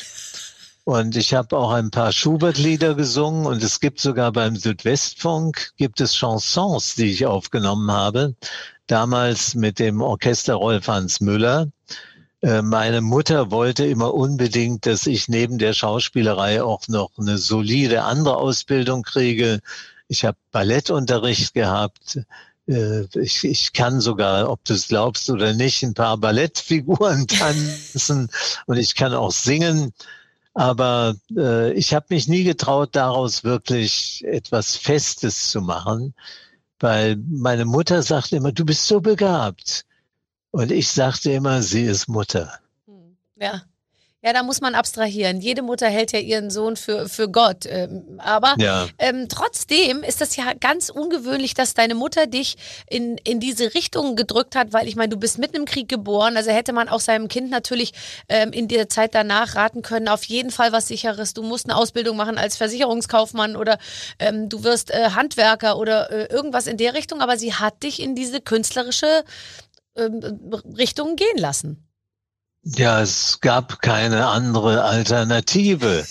[0.86, 6.00] Und ich habe auch ein paar Schubert-Lieder gesungen und es gibt sogar beim Südwestfunk gibt
[6.00, 8.36] es Chansons, die ich aufgenommen habe.
[8.86, 11.70] Damals mit dem Orchester Rolf Hans Müller.
[12.42, 18.04] Äh, meine Mutter wollte immer unbedingt, dass ich neben der Schauspielerei auch noch eine solide
[18.04, 19.62] andere Ausbildung kriege.
[20.08, 22.20] Ich habe Ballettunterricht gehabt.
[22.68, 28.30] Äh, ich, ich kann sogar, ob du es glaubst oder nicht, ein paar Ballettfiguren tanzen
[28.68, 29.92] und ich kann auch singen.
[30.56, 36.16] Aber äh, ich habe mich nie getraut, daraus wirklich etwas Festes zu machen,
[36.80, 39.86] weil meine Mutter sagte immer, du bist so begabt.
[40.52, 42.60] Und ich sagte immer, sie ist Mutter.
[42.88, 43.18] Hm.
[43.36, 43.64] Ja.
[44.26, 45.40] Ja, da muss man abstrahieren.
[45.40, 47.68] Jede Mutter hält ja ihren Sohn für, für Gott.
[47.68, 48.88] Ähm, aber ja.
[48.98, 52.56] ähm, trotzdem ist das ja ganz ungewöhnlich, dass deine Mutter dich
[52.90, 56.38] in, in diese Richtung gedrückt hat, weil ich meine, du bist mitten im Krieg geboren.
[56.38, 57.94] Also hätte man auch seinem Kind natürlich
[58.28, 61.36] ähm, in der Zeit danach raten können, auf jeden Fall was sicheres.
[61.36, 63.78] Du musst eine Ausbildung machen als Versicherungskaufmann oder
[64.18, 67.22] ähm, du wirst äh, Handwerker oder äh, irgendwas in der Richtung.
[67.22, 69.24] Aber sie hat dich in diese künstlerische
[69.96, 70.20] ähm,
[70.76, 71.86] Richtung gehen lassen.
[72.66, 76.04] Ja, es gab keine andere Alternative.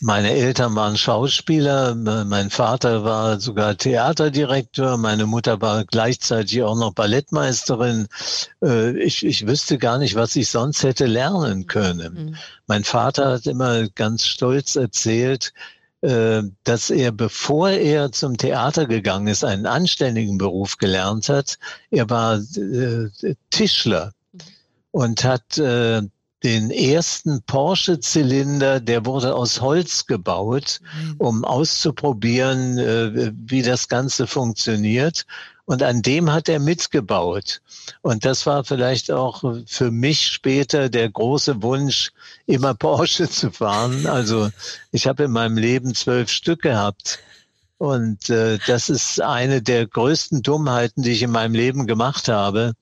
[0.00, 6.92] Meine Eltern waren Schauspieler, mein Vater war sogar Theaterdirektor, meine Mutter war gleichzeitig auch noch
[6.94, 8.06] Ballettmeisterin.
[8.62, 12.14] Äh, ich, ich wüsste gar nicht, was ich sonst hätte lernen können.
[12.14, 12.36] Mhm.
[12.68, 15.52] Mein Vater hat immer ganz stolz erzählt,
[16.02, 21.58] äh, dass er, bevor er zum Theater gegangen ist, einen anständigen Beruf gelernt hat.
[21.90, 24.12] Er war äh, Tischler
[24.96, 26.00] und hat äh,
[26.42, 31.14] den ersten Porsche-Zylinder, der wurde aus Holz gebaut, mhm.
[31.18, 35.26] um auszuprobieren, äh, wie das Ganze funktioniert.
[35.66, 37.60] Und an dem hat er mitgebaut.
[38.00, 42.12] Und das war vielleicht auch für mich später der große Wunsch,
[42.46, 44.06] immer Porsche zu fahren.
[44.06, 44.48] Also
[44.92, 47.18] ich habe in meinem Leben zwölf Stück gehabt.
[47.76, 52.72] Und äh, das ist eine der größten Dummheiten, die ich in meinem Leben gemacht habe,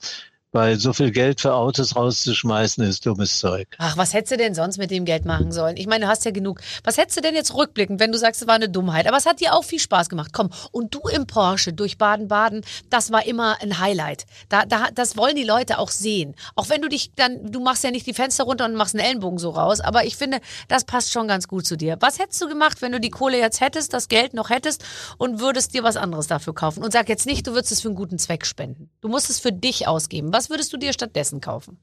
[0.55, 3.69] weil so viel Geld für Autos rauszuschmeißen ist dummes Zeug.
[3.79, 5.77] Ach, was hättest du denn sonst mit dem Geld machen sollen?
[5.77, 6.61] Ich meine, du hast ja genug.
[6.85, 9.09] Was hättest du denn jetzt rückblickend, wenn du sagst, es war eine Dummheit?
[9.09, 10.31] Aber es hat dir auch viel Spaß gemacht.
[10.33, 14.27] Komm, und du im Porsche durch Baden-Baden, das war immer ein Highlight.
[14.49, 16.35] Da, da, das wollen die Leute auch sehen.
[16.55, 19.05] Auch wenn du dich dann, du machst ja nicht die Fenster runter und machst einen
[19.05, 20.39] Ellenbogen so raus, aber ich finde,
[20.69, 21.97] das passt schon ganz gut zu dir.
[22.01, 24.85] Was hättest du gemacht, wenn du die Kohle jetzt hättest, das Geld noch hättest
[25.19, 26.83] und würdest dir was anderes dafür kaufen?
[26.85, 28.91] Und sag jetzt nicht, du würdest es für einen guten Zweck spenden.
[29.01, 30.33] Du musst es für dich ausgeben.
[30.33, 31.79] Was was würdest du dir stattdessen kaufen?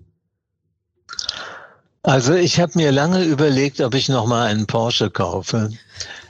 [2.03, 5.71] Also ich habe mir lange überlegt, ob ich noch mal einen Porsche kaufe.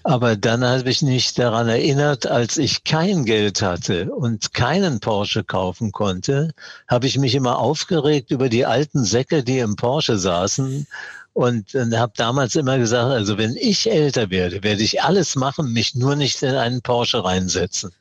[0.03, 5.43] Aber dann habe ich mich daran erinnert, als ich kein Geld hatte und keinen Porsche
[5.43, 6.53] kaufen konnte,
[6.87, 10.87] habe ich mich immer aufgeregt über die alten Säcke, die im Porsche saßen
[11.33, 15.71] und, und habe damals immer gesagt, also wenn ich älter werde, werde ich alles machen,
[15.71, 17.91] mich nur nicht in einen Porsche reinsetzen.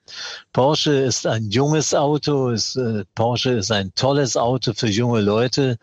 [0.52, 5.78] Porsche ist ein junges Auto, ist, äh, Porsche ist ein tolles Auto für junge Leute.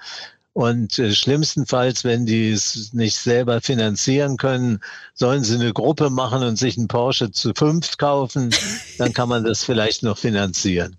[0.51, 4.79] Und äh, schlimmstenfalls, wenn die es nicht selber finanzieren können,
[5.13, 8.53] sollen sie eine Gruppe machen und sich einen Porsche zu fünft kaufen.
[8.97, 10.97] Dann kann man das vielleicht noch finanzieren.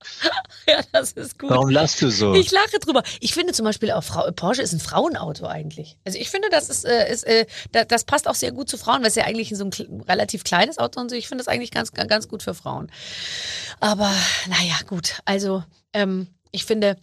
[0.68, 1.50] ja, das ist gut.
[1.50, 2.34] Warum lachst du so?
[2.34, 3.02] Ich lache drüber.
[3.20, 5.98] Ich finde zum Beispiel auch Frau, Porsche ist ein Frauenauto eigentlich.
[6.04, 9.02] Also ich finde, das ist, äh, ist äh, das, passt auch sehr gut zu Frauen,
[9.02, 11.16] weil es ja eigentlich so ein relativ kleines Auto und so.
[11.16, 12.90] Ich finde das eigentlich ganz, ganz gut für Frauen.
[13.80, 14.12] Aber
[14.48, 15.20] naja, gut.
[15.24, 16.96] Also ähm, ich finde,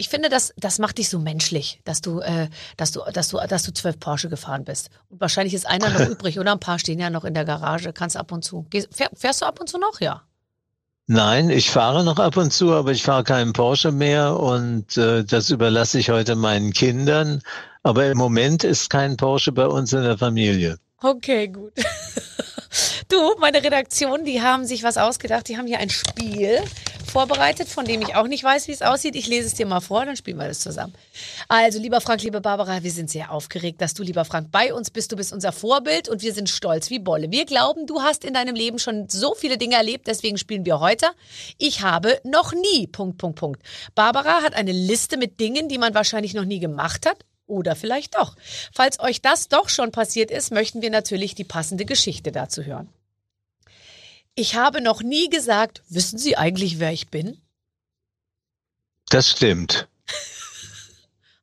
[0.00, 3.36] ich finde, das, das macht dich so menschlich, dass du, äh, dass du, dass du,
[3.46, 4.88] dass du zwölf Porsche gefahren bist.
[5.10, 7.92] Und wahrscheinlich ist einer noch übrig oder ein paar stehen ja noch in der Garage.
[7.92, 8.66] Kannst ab und zu.
[8.70, 10.00] Gehst, fährst du ab und zu noch?
[10.00, 10.22] Ja.
[11.12, 15.24] Nein, ich fahre noch ab und zu, aber ich fahre keinen Porsche mehr und äh,
[15.24, 17.42] das überlasse ich heute meinen Kindern.
[17.82, 20.78] Aber im Moment ist kein Porsche bei uns in der Familie.
[21.02, 21.72] Okay, gut.
[23.08, 25.48] Du, meine Redaktion, die haben sich was ausgedacht.
[25.48, 26.62] Die haben hier ein Spiel
[27.10, 29.16] vorbereitet, von dem ich auch nicht weiß, wie es aussieht.
[29.16, 30.94] Ich lese es dir mal vor, dann spielen wir das zusammen.
[31.48, 34.90] Also, lieber Frank, liebe Barbara, wir sind sehr aufgeregt, dass du, lieber Frank, bei uns
[34.90, 35.12] bist.
[35.12, 37.30] Du bist unser Vorbild und wir sind stolz wie Bolle.
[37.30, 40.80] Wir glauben, du hast in deinem Leben schon so viele Dinge erlebt, deswegen spielen wir
[40.80, 41.06] heute.
[41.58, 42.86] Ich habe noch nie.
[42.86, 43.62] Punkt, Punkt, Punkt.
[43.94, 48.14] Barbara hat eine Liste mit Dingen, die man wahrscheinlich noch nie gemacht hat oder vielleicht
[48.14, 48.36] doch.
[48.72, 52.88] Falls euch das doch schon passiert ist, möchten wir natürlich die passende Geschichte dazu hören.
[54.34, 57.38] Ich habe noch nie gesagt, wissen Sie eigentlich, wer ich bin?
[59.08, 59.88] Das stimmt.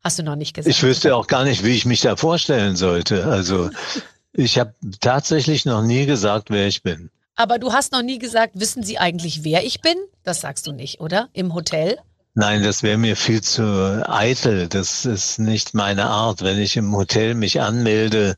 [0.04, 0.74] Hast du noch nicht gesagt?
[0.74, 3.26] Ich wüsste auch gar nicht, wie ich mich da vorstellen sollte.
[3.26, 3.70] Also
[4.34, 7.12] ich habe tatsächlich noch nie gesagt, wer ich bin.
[7.36, 9.98] Aber du hast noch nie gesagt, wissen Sie eigentlich, wer ich bin?
[10.24, 11.30] Das sagst du nicht, oder?
[11.34, 11.98] Im Hotel?
[12.34, 14.68] Nein, das wäre mir viel zu eitel.
[14.70, 16.42] Das ist nicht meine Art.
[16.42, 18.38] Wenn ich im Hotel mich anmelde,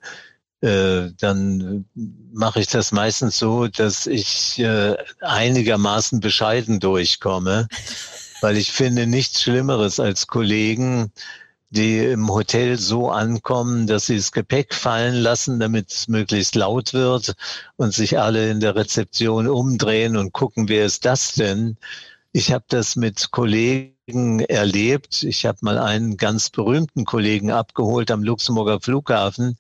[0.62, 1.86] äh, dann
[2.34, 7.68] mache ich das meistens so, dass ich äh, einigermaßen bescheiden durchkomme,
[8.42, 11.12] weil ich finde nichts Schlimmeres als Kollegen,
[11.70, 16.94] die im Hotel so ankommen, dass sie das Gepäck fallen lassen, damit es möglichst laut
[16.94, 17.36] wird
[17.76, 21.78] und sich alle in der Rezeption umdrehen und gucken, wer ist das denn?
[22.32, 25.24] Ich habe das mit Kollegen erlebt.
[25.24, 29.58] Ich habe mal einen ganz berühmten Kollegen abgeholt am Luxemburger Flughafen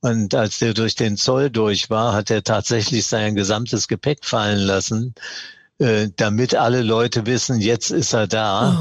[0.00, 4.60] und als der durch den Zoll durch war, hat er tatsächlich sein gesamtes Gepäck fallen
[4.60, 5.14] lassen,
[5.78, 8.78] äh, damit alle Leute wissen, jetzt ist er da.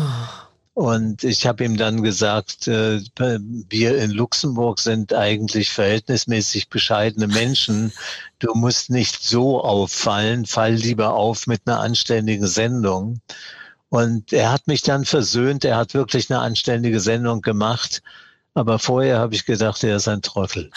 [0.76, 0.82] Oh.
[0.84, 7.92] Und ich habe ihm dann gesagt, äh, wir in Luxemburg sind eigentlich verhältnismäßig bescheidene Menschen.
[8.38, 13.22] Du musst nicht so auffallen, fall lieber auf mit einer anständigen Sendung.
[13.90, 18.04] Und er hat mich dann versöhnt, er hat wirklich eine anständige Sendung gemacht.
[18.54, 20.70] Aber vorher habe ich gedacht, er ist ein Trottel.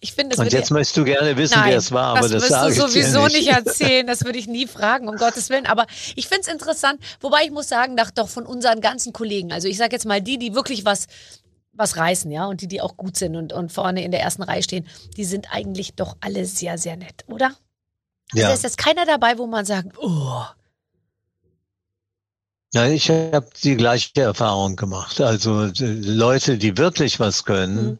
[0.00, 2.48] Ich finde, Und jetzt möchtest du gerne wissen, Nein, wer es war, aber das, das
[2.48, 3.36] sage ich du sowieso nicht.
[3.36, 4.06] nicht erzählen.
[4.06, 5.66] Das würde ich nie fragen, um Gottes Willen.
[5.66, 9.52] Aber ich finde es interessant, wobei ich muss sagen, nach, doch von unseren ganzen Kollegen,
[9.52, 11.06] also ich sage jetzt mal die, die wirklich was
[11.74, 14.42] was reißen, ja, und die, die auch gut sind und, und vorne in der ersten
[14.42, 17.46] Reihe stehen, die sind eigentlich doch alle sehr, sehr nett, oder?
[18.32, 18.52] Also ja.
[18.52, 20.44] ist jetzt keiner dabei, wo man sagt, oh,
[22.74, 25.20] ja, ich habe die gleiche Erfahrung gemacht.
[25.20, 27.98] Also Leute, die wirklich was können, mhm.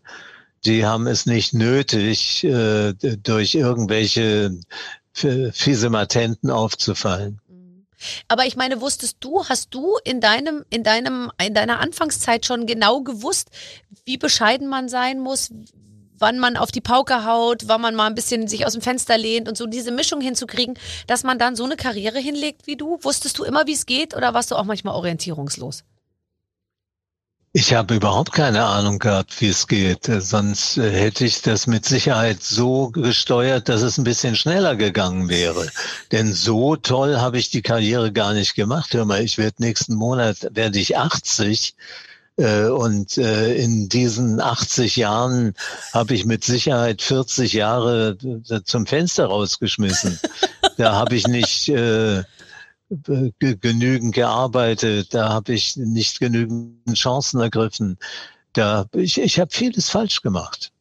[0.64, 4.58] Die haben es nicht nötig, äh, durch irgendwelche
[5.12, 7.40] fiese Matenten aufzufallen.
[7.48, 7.86] Mhm.
[8.28, 12.66] Aber ich meine, wusstest du, hast du in deinem, in deinem, in deiner Anfangszeit schon
[12.66, 13.50] genau gewusst,
[14.04, 15.50] wie bescheiden man sein muss,
[16.18, 19.18] wann man auf die Pauke haut, wann man mal ein bisschen sich aus dem Fenster
[19.18, 22.98] lehnt und so diese Mischung hinzukriegen, dass man dann so eine Karriere hinlegt wie du?
[23.02, 25.84] Wusstest du immer, wie es geht oder warst du auch manchmal orientierungslos?
[27.54, 30.06] Ich habe überhaupt keine Ahnung gehabt, wie es geht.
[30.06, 35.28] Sonst äh, hätte ich das mit Sicherheit so gesteuert, dass es ein bisschen schneller gegangen
[35.28, 35.68] wäre.
[36.12, 38.94] Denn so toll habe ich die Karriere gar nicht gemacht.
[38.94, 41.74] Hör mal, ich werde nächsten Monat werde ich 80
[42.38, 45.52] äh, und äh, in diesen 80 Jahren
[45.92, 48.16] habe ich mit Sicherheit 40 Jahre
[48.64, 50.18] zum Fenster rausgeschmissen.
[50.78, 51.70] Da habe ich nicht
[53.38, 57.98] genügend gearbeitet, da habe ich nicht genügend Chancen ergriffen.
[58.52, 60.72] Da ich, ich habe vieles falsch gemacht.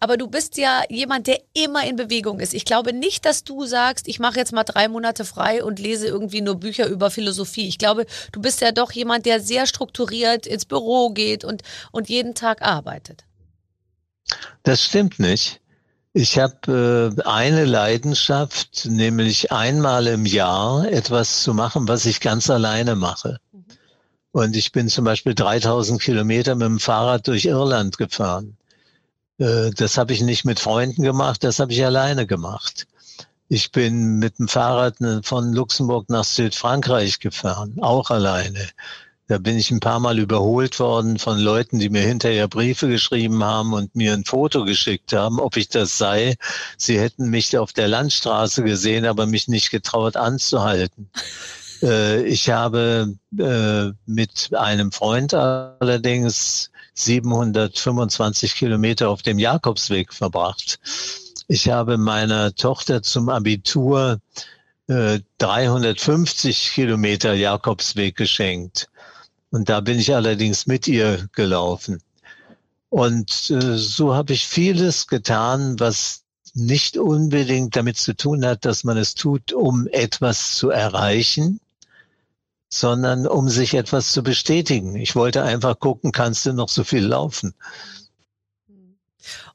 [0.00, 2.54] Aber du bist ja jemand, der immer in Bewegung ist.
[2.54, 6.06] Ich glaube nicht, dass du sagst, ich mache jetzt mal drei Monate frei und lese
[6.06, 7.68] irgendwie nur Bücher über Philosophie.
[7.68, 12.08] Ich glaube, du bist ja doch jemand, der sehr strukturiert ins Büro geht und, und
[12.08, 13.24] jeden Tag arbeitet.
[14.62, 15.61] Das stimmt nicht.
[16.14, 22.50] Ich habe äh, eine Leidenschaft, nämlich einmal im Jahr etwas zu machen, was ich ganz
[22.50, 23.38] alleine mache.
[23.52, 23.64] Mhm.
[24.32, 28.58] Und ich bin zum Beispiel 3000 Kilometer mit dem Fahrrad durch Irland gefahren.
[29.38, 32.86] Äh, das habe ich nicht mit Freunden gemacht, das habe ich alleine gemacht.
[33.48, 38.68] Ich bin mit dem Fahrrad äh, von Luxemburg nach Südfrankreich gefahren, auch alleine.
[39.28, 43.44] Da bin ich ein paar Mal überholt worden von Leuten, die mir hinterher Briefe geschrieben
[43.44, 46.36] haben und mir ein Foto geschickt haben, ob ich das sei.
[46.76, 51.10] Sie hätten mich auf der Landstraße gesehen, aber mich nicht getraut anzuhalten.
[51.82, 60.78] Äh, ich habe äh, mit einem Freund allerdings 725 Kilometer auf dem Jakobsweg verbracht.
[61.48, 64.20] Ich habe meiner Tochter zum Abitur
[64.86, 68.88] 350 äh, Kilometer Jakobsweg geschenkt.
[69.52, 72.02] Und da bin ich allerdings mit ihr gelaufen.
[72.88, 76.22] Und äh, so habe ich vieles getan, was
[76.54, 81.60] nicht unbedingt damit zu tun hat, dass man es tut, um etwas zu erreichen,
[82.70, 84.96] sondern um sich etwas zu bestätigen.
[84.96, 87.54] Ich wollte einfach gucken, kannst du noch so viel laufen?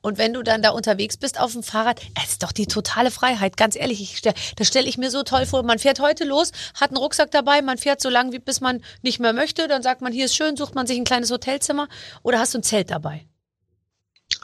[0.08, 3.12] Und wenn du dann da unterwegs bist auf dem Fahrrad, es ist doch die totale
[3.12, 3.58] Freiheit.
[3.58, 5.64] Ganz ehrlich, ich stell, das stelle ich mir so toll vor.
[5.64, 9.20] Man fährt heute los, hat einen Rucksack dabei, man fährt so lange, bis man nicht
[9.20, 9.68] mehr möchte.
[9.68, 11.90] Dann sagt man, hier ist schön, sucht man sich ein kleines Hotelzimmer
[12.24, 13.26] oder hast du ein Zelt dabei?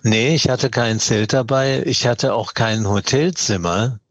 [0.02, 1.82] Nee, ich hatte kein Zelt dabei.
[1.86, 4.02] Ich hatte auch kein Hotelzimmer.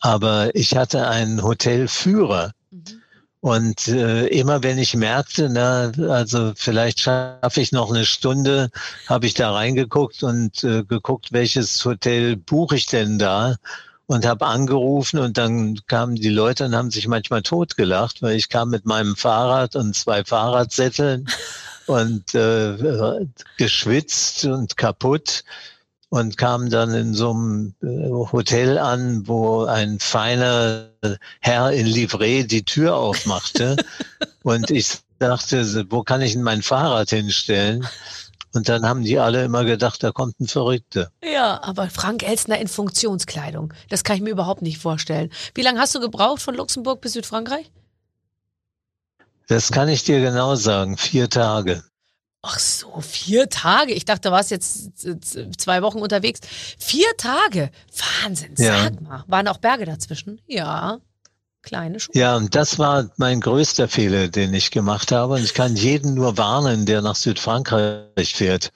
[0.00, 2.52] Aber ich hatte einen Hotelführer.
[3.44, 8.70] Und äh, immer wenn ich merkte, na, also vielleicht schaffe ich noch eine Stunde,
[9.06, 13.56] habe ich da reingeguckt und äh, geguckt, welches Hotel buche ich denn da
[14.06, 18.48] und habe angerufen und dann kamen die Leute und haben sich manchmal totgelacht, weil ich
[18.48, 21.28] kam mit meinem Fahrrad und zwei Fahrradsätteln
[21.86, 23.26] und äh,
[23.58, 25.44] geschwitzt und kaputt
[26.08, 30.93] und kam dann in so einem äh, Hotel an, wo ein feiner
[31.40, 33.76] Herr in Livret die Tür aufmachte.
[34.42, 37.86] und ich dachte, wo kann ich denn mein Fahrrad hinstellen?
[38.52, 41.10] Und dann haben die alle immer gedacht, da kommt ein Verrückter.
[41.24, 45.30] Ja, aber Frank Elstner in Funktionskleidung, das kann ich mir überhaupt nicht vorstellen.
[45.54, 47.70] Wie lange hast du gebraucht von Luxemburg bis Südfrankreich?
[49.48, 51.82] Das kann ich dir genau sagen, vier Tage.
[52.46, 53.94] Ach so, vier Tage.
[53.94, 54.90] Ich dachte, du warst jetzt
[55.58, 56.40] zwei Wochen unterwegs.
[56.78, 57.70] Vier Tage.
[58.22, 58.54] Wahnsinn.
[58.58, 58.84] Ja.
[58.84, 59.24] Sag mal.
[59.26, 60.40] Waren auch Berge dazwischen?
[60.46, 60.98] Ja.
[61.62, 62.14] Kleine Schuhe.
[62.14, 65.34] Ja, und das war mein größter Fehler, den ich gemacht habe.
[65.34, 68.70] Und ich kann jeden nur warnen, der nach Südfrankreich fährt.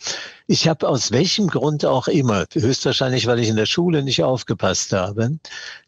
[0.46, 4.94] Ich habe aus welchem Grund auch immer, höchstwahrscheinlich, weil ich in der Schule nicht aufgepasst
[4.94, 5.38] habe,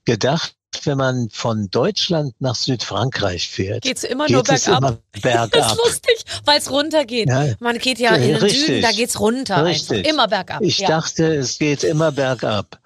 [0.05, 4.79] gedacht, wenn man von Deutschland nach Südfrankreich fährt, geht's immer geht nur bergab.
[4.79, 5.51] Immer bergab.
[5.53, 7.29] Das ist lustig, weil es runtergeht.
[7.29, 9.99] Ja, man geht ja in den richtig, Süden, da geht's runter richtig.
[9.99, 10.11] einfach.
[10.11, 10.63] Immer bergab.
[10.63, 10.89] Ich ja.
[10.89, 12.79] dachte, es geht immer bergab.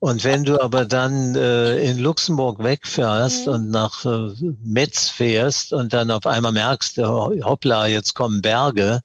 [0.00, 3.52] Und wenn du aber dann äh, in Luxemburg wegfährst mhm.
[3.52, 4.30] und nach äh,
[4.62, 9.00] Metz fährst und dann auf einmal merkst, hoppla, jetzt kommen Berge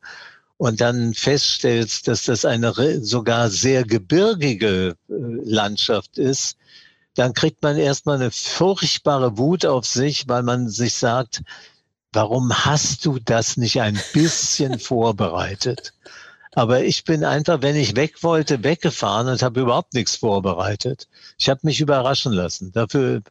[0.57, 6.57] und dann feststellst, dass das eine sogar sehr gebirgige äh, Landschaft ist,
[7.15, 11.43] dann kriegt man erstmal eine furchtbare Wut auf sich, weil man sich sagt,
[12.11, 15.93] warum hast du das nicht ein bisschen vorbereitet?
[16.55, 21.07] Aber ich bin einfach, wenn ich weg wollte, weggefahren und habe überhaupt nichts vorbereitet.
[21.39, 22.71] Ich habe mich überraschen lassen.
[22.71, 23.21] Dafür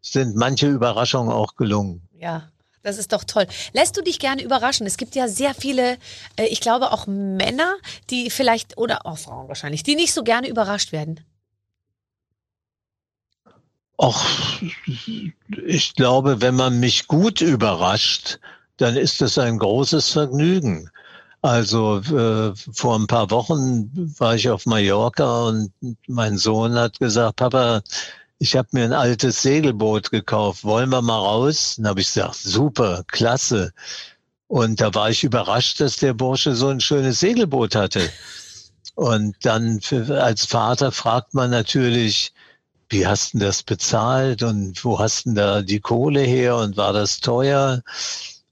[0.00, 2.08] sind manche Überraschungen auch gelungen.
[2.18, 2.48] Ja,
[2.82, 3.46] das ist doch toll.
[3.74, 4.86] Lässt du dich gerne überraschen?
[4.86, 5.98] Es gibt ja sehr viele,
[6.36, 7.76] äh, ich glaube auch Männer,
[8.08, 11.20] die vielleicht, oder auch Frauen wahrscheinlich, die nicht so gerne überrascht werden.
[14.02, 14.62] Ach,
[15.66, 18.38] ich glaube, wenn man mich gut überrascht,
[18.78, 20.88] dann ist es ein großes Vergnügen.
[21.42, 25.70] Also äh, vor ein paar Wochen war ich auf Mallorca und
[26.06, 27.82] mein Sohn hat gesagt, Papa,
[28.38, 31.74] ich habe mir ein altes Segelboot gekauft, wollen wir mal raus?
[31.76, 33.70] Dann habe ich gesagt, super, klasse.
[34.48, 38.08] Und da war ich überrascht, dass der Bursche so ein schönes Segelboot hatte.
[38.94, 42.32] Und dann für, als Vater fragt man natürlich,
[42.90, 46.92] wie hast du das bezahlt und wo hast du da die Kohle her und war
[46.92, 47.82] das teuer?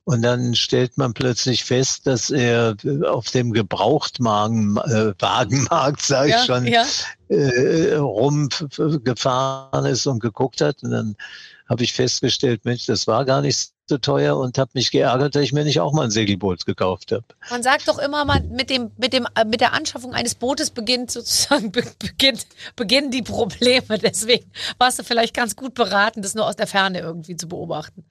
[0.05, 6.47] Und dann stellt man plötzlich fest, dass er auf dem Gebrauchtwagenmarkt, äh, sage ja, ich
[6.47, 6.87] schon, ja.
[7.29, 10.83] äh, rumgefahren ist und geguckt hat.
[10.83, 11.15] Und dann
[11.69, 15.43] habe ich festgestellt, Mensch, das war gar nicht so teuer und habe mich geärgert, dass
[15.43, 17.25] ich mir nicht auch mal ein Segelboot gekauft habe.
[17.51, 20.71] Man sagt doch immer mal, mit dem, mit dem, äh, mit der Anschaffung eines Bootes
[20.71, 23.99] beginnt sozusagen beginnt, beginnen die Probleme.
[23.99, 28.05] Deswegen warst du vielleicht ganz gut beraten, das nur aus der Ferne irgendwie zu beobachten.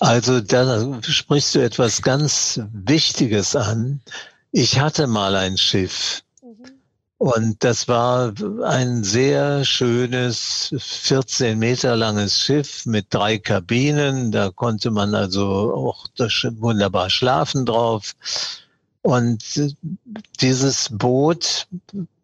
[0.00, 4.00] Also da sprichst du etwas ganz Wichtiges an.
[4.50, 6.22] Ich hatte mal ein Schiff.
[7.22, 14.32] Und das war ein sehr schönes, 14 Meter langes Schiff mit drei Kabinen.
[14.32, 16.08] Da konnte man also auch
[16.58, 18.16] wunderbar schlafen drauf.
[19.02, 19.38] Und
[20.40, 21.68] dieses Boot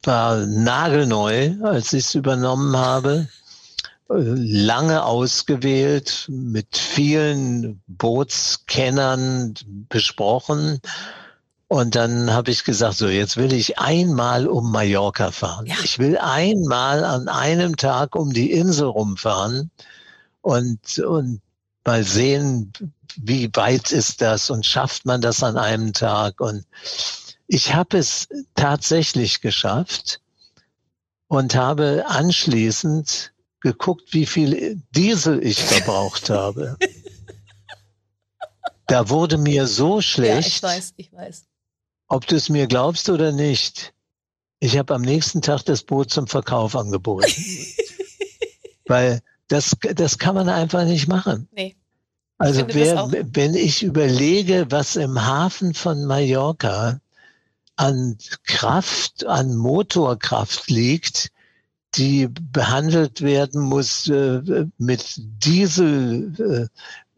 [0.03, 3.29] war nagelneu, als ich es übernommen habe
[4.09, 9.55] lange ausgewählt, mit vielen Bootskennern
[9.89, 10.81] besprochen.
[11.69, 15.67] Und dann habe ich gesagt, so jetzt will ich einmal um Mallorca fahren.
[15.67, 15.77] Ja.
[15.85, 19.71] Ich will einmal an einem Tag um die Insel rumfahren
[20.41, 21.43] und, und
[21.85, 22.73] mal sehen,
[23.17, 26.41] wie weit ist das und schafft man das an einem Tag.
[26.41, 26.65] Und
[27.47, 30.23] ich habe es tatsächlich geschafft
[31.27, 36.77] und habe anschließend geguckt, wie viel Diesel ich verbraucht habe.
[38.91, 40.63] Da wurde mir so schlecht.
[40.63, 41.48] Ja, ich weiß, ich weiß.
[42.09, 43.93] Ob du es mir glaubst oder nicht.
[44.61, 47.31] Ich habe am nächsten Tag das Boot zum Verkauf angeboten.
[48.87, 51.49] Weil das, das kann man einfach nicht machen.
[51.53, 51.77] Nee.
[52.39, 57.01] Also wer, wenn ich überlege, was im Hafen von Mallorca
[57.75, 61.33] an Kraft, an Motorkraft liegt,
[61.97, 66.69] die behandelt werden muss äh, mit Dieselportionen, äh,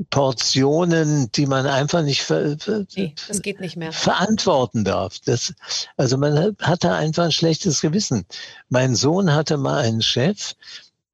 [0.09, 2.57] die man einfach nicht, ver
[2.97, 3.15] nee,
[3.59, 5.19] nicht verantworten darf.
[5.25, 5.55] Das,
[5.97, 8.25] also man hatte einfach ein schlechtes Gewissen.
[8.69, 10.55] Mein Sohn hatte mal einen Chef,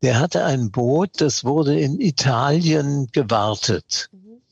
[0.02, 4.08] der hatte ein Boot, das wurde in Italien gewartet.
[4.12, 4.42] Mhm.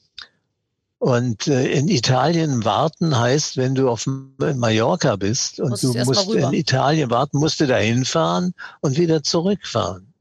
[0.99, 4.07] Und äh, in Italien warten heißt, wenn du auf
[4.39, 9.23] Mallorca bist und musst du musst in Italien warten, musst du da hinfahren und wieder
[9.23, 10.14] zurückfahren.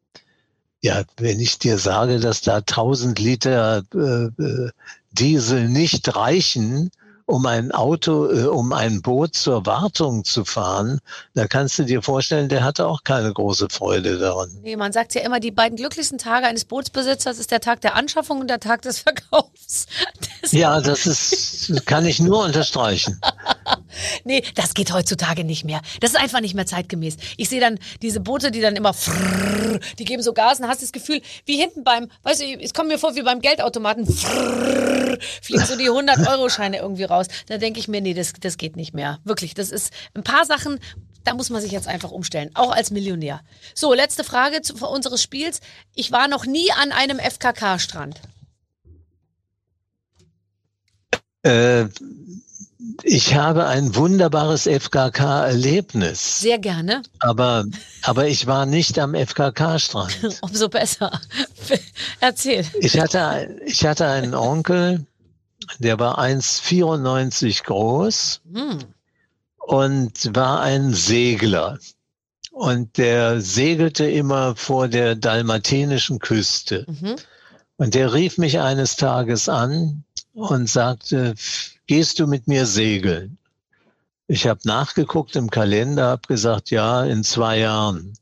[0.83, 4.71] Ja, wenn ich dir sage, dass da 1000 Liter äh, äh,
[5.11, 6.91] Diesel nicht reichen,
[7.25, 10.99] um ein Auto, äh, um ein Boot zur Wartung zu fahren,
[11.33, 14.49] da kannst du dir vorstellen, der hatte auch keine große Freude daran.
[14.61, 17.95] Nee, man sagt ja immer, die beiden glücklichsten Tage eines Bootsbesitzers ist der Tag der
[17.95, 19.87] Anschaffung und der Tag des Verkaufs.
[20.41, 23.19] Das ja, das ist, kann ich nur unterstreichen.
[24.23, 25.81] nee, das geht heutzutage nicht mehr.
[26.01, 27.17] Das ist einfach nicht mehr zeitgemäß.
[27.37, 30.81] Ich sehe dann diese Boote, die dann immer, frrrr, die geben so Gas und hast
[30.81, 35.17] das Gefühl, wie hinten beim, weißt du, es kommt mir vor wie beim Geldautomaten, frrrr,
[35.41, 37.12] fliegen so die 100-Euro-Scheine irgendwie raus.
[37.47, 39.19] Da denke ich mir, nee, das, das geht nicht mehr.
[39.23, 40.79] Wirklich, das ist ein paar Sachen,
[41.23, 43.41] da muss man sich jetzt einfach umstellen, auch als Millionär.
[43.73, 45.61] So, letzte Frage zu, unseres Spiels.
[45.95, 48.21] Ich war noch nie an einem FKK-Strand.
[51.43, 51.85] Äh,
[53.03, 56.41] ich habe ein wunderbares FKK-Erlebnis.
[56.41, 57.01] Sehr gerne.
[57.19, 57.65] Aber,
[58.01, 60.39] aber ich war nicht am FKK-Strand.
[60.41, 61.19] Umso besser.
[62.19, 62.65] Erzähl.
[62.79, 65.05] Ich hatte, ich hatte einen Onkel,
[65.79, 68.79] der war 1,94 groß hm.
[69.57, 71.79] und war ein Segler.
[72.51, 76.85] Und der segelte immer vor der dalmatinischen Küste.
[76.87, 77.15] Mhm.
[77.77, 80.03] Und der rief mich eines Tages an
[80.33, 81.33] und sagte,
[81.87, 83.39] gehst du mit mir segeln?
[84.27, 88.13] Ich habe nachgeguckt im Kalender, habe gesagt, ja, in zwei Jahren.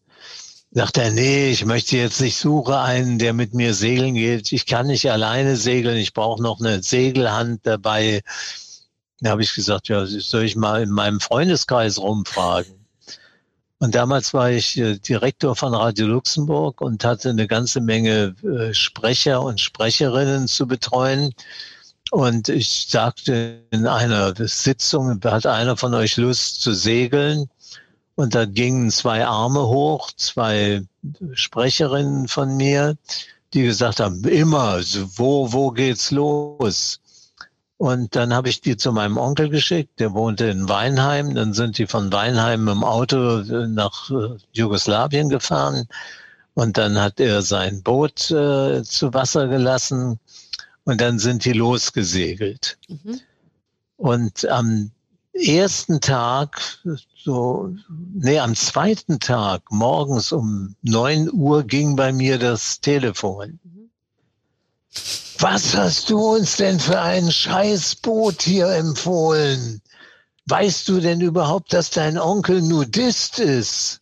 [0.73, 4.53] Sagt er, nee, ich möchte jetzt nicht suche einen, der mit mir segeln geht.
[4.53, 8.21] Ich kann nicht alleine segeln, ich brauche noch eine Segelhand dabei.
[9.19, 12.73] Da habe ich gesagt, ja, soll ich mal in meinem Freundeskreis rumfragen.
[13.79, 18.73] Und damals war ich äh, Direktor von Radio Luxemburg und hatte eine ganze Menge äh,
[18.73, 21.33] Sprecher und Sprecherinnen zu betreuen.
[22.11, 27.49] Und ich sagte in einer Sitzung, hat einer von euch Lust zu segeln?
[28.15, 30.83] Und da gingen zwei Arme hoch, zwei
[31.33, 32.97] Sprecherinnen von mir,
[33.53, 34.81] die gesagt haben, immer,
[35.15, 36.99] wo, wo geht's los?
[37.77, 41.33] Und dann habe ich die zu meinem Onkel geschickt, der wohnte in Weinheim.
[41.33, 45.87] Dann sind die von Weinheim im Auto äh, nach äh, Jugoslawien gefahren.
[46.53, 50.19] Und dann hat er sein Boot äh, zu Wasser gelassen
[50.83, 52.77] und dann sind die losgesegelt.
[52.87, 53.19] Mhm.
[53.97, 54.91] Und am
[55.33, 56.61] ersten Tag,
[57.15, 57.73] so,
[58.13, 63.59] nee, am zweiten Tag, morgens um neun Uhr ging bei mir das Telefon.
[63.63, 63.89] Mhm.
[65.39, 69.81] Was hast du uns denn für ein Scheißboot hier empfohlen?
[70.45, 74.01] Weißt du denn überhaupt, dass dein Onkel Nudist ist?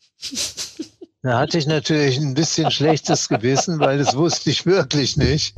[1.22, 5.54] Da hatte ich natürlich ein bisschen schlechtes Gewissen, weil das wusste ich wirklich nicht.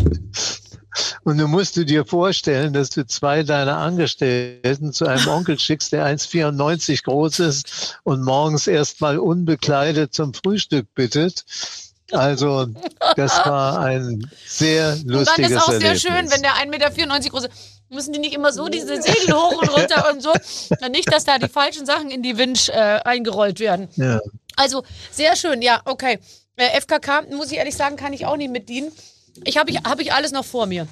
[1.23, 5.91] Und du musst du dir vorstellen, dass du zwei deiner Angestellten zu einem Onkel schickst,
[5.93, 11.45] der 1,94 groß ist und morgens erstmal unbekleidet zum Frühstück bittet.
[12.11, 12.67] Also,
[13.15, 15.27] das war ein sehr lustiges Erlebnis.
[15.27, 16.01] Und dann ist auch Erlebnis.
[16.01, 17.51] sehr schön, wenn der 1,94 Meter groß ist.
[17.89, 20.31] Müssen die nicht immer so diese Segel hoch und runter und so?
[20.91, 23.89] Nicht, dass da die falschen Sachen in die Winch äh, eingerollt werden.
[23.95, 24.19] Ja.
[24.55, 26.19] Also, sehr schön, ja, okay.
[26.55, 28.91] Äh, FKK, muss ich ehrlich sagen, kann ich auch nicht mitdienen.
[29.43, 30.87] Ich habe ich, hab ich alles noch vor mir.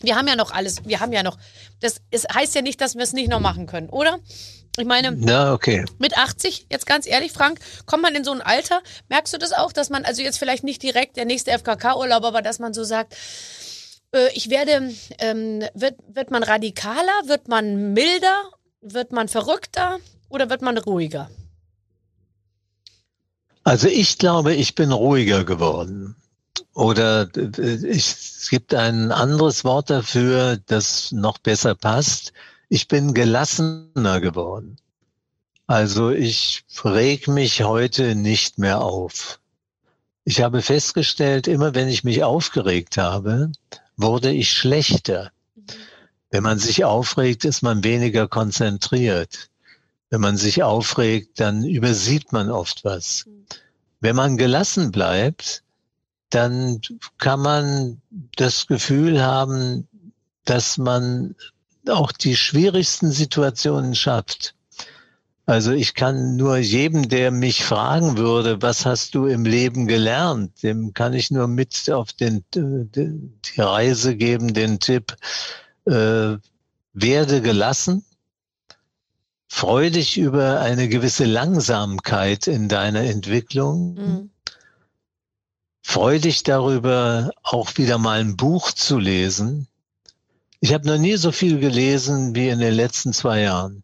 [0.00, 1.38] Wir haben ja noch alles, wir haben ja noch.
[1.80, 4.20] Das ist, heißt ja nicht, dass wir es nicht noch machen können, oder?
[4.78, 5.84] Ich meine, Na, okay.
[5.98, 9.52] mit 80, jetzt ganz ehrlich, Frank, kommt man in so ein Alter, merkst du das
[9.52, 12.84] auch, dass man, also jetzt vielleicht nicht direkt der nächste FKK-Urlaub, aber dass man so
[12.84, 13.16] sagt,
[14.12, 20.48] äh, ich werde, ähm, wird, wird man radikaler, wird man milder, wird man verrückter oder
[20.48, 21.28] wird man ruhiger?
[23.64, 26.14] Also ich glaube, ich bin ruhiger geworden.
[26.74, 32.32] Oder ich, es gibt ein anderes Wort dafür, das noch besser passt.
[32.68, 34.76] Ich bin gelassener geworden.
[35.66, 39.38] Also ich reg mich heute nicht mehr auf.
[40.24, 43.52] Ich habe festgestellt, immer wenn ich mich aufgeregt habe,
[43.96, 45.30] wurde ich schlechter.
[46.30, 49.48] Wenn man sich aufregt, ist man weniger konzentriert.
[50.10, 53.26] Wenn man sich aufregt, dann übersieht man oft was.
[54.00, 55.62] Wenn man gelassen bleibt,
[56.30, 56.80] dann
[57.18, 58.02] kann man
[58.36, 59.88] das Gefühl haben,
[60.44, 61.34] dass man
[61.88, 64.54] auch die schwierigsten Situationen schafft.
[65.46, 70.62] Also ich kann nur jedem, der mich fragen würde, was hast du im Leben gelernt,
[70.62, 75.16] dem kann ich nur mit auf den, die Reise geben, den Tipp,
[75.86, 76.36] äh,
[76.92, 78.04] werde gelassen,
[79.48, 83.94] freu dich über eine gewisse Langsamkeit in deiner Entwicklung.
[83.94, 84.30] Mhm
[85.90, 89.68] Freu dich darüber, auch wieder mal ein Buch zu lesen.
[90.60, 93.82] Ich habe noch nie so viel gelesen wie in den letzten zwei Jahren.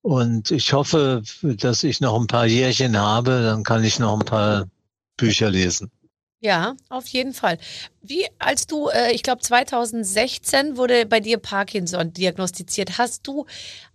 [0.00, 4.24] Und ich hoffe, dass ich noch ein paar Jährchen habe, dann kann ich noch ein
[4.24, 4.68] paar
[5.18, 5.90] Bücher lesen.
[6.40, 7.58] Ja, auf jeden Fall.
[8.00, 12.96] Wie als du, äh, ich glaube 2016 wurde bei dir Parkinson diagnostiziert.
[12.96, 13.44] Hast du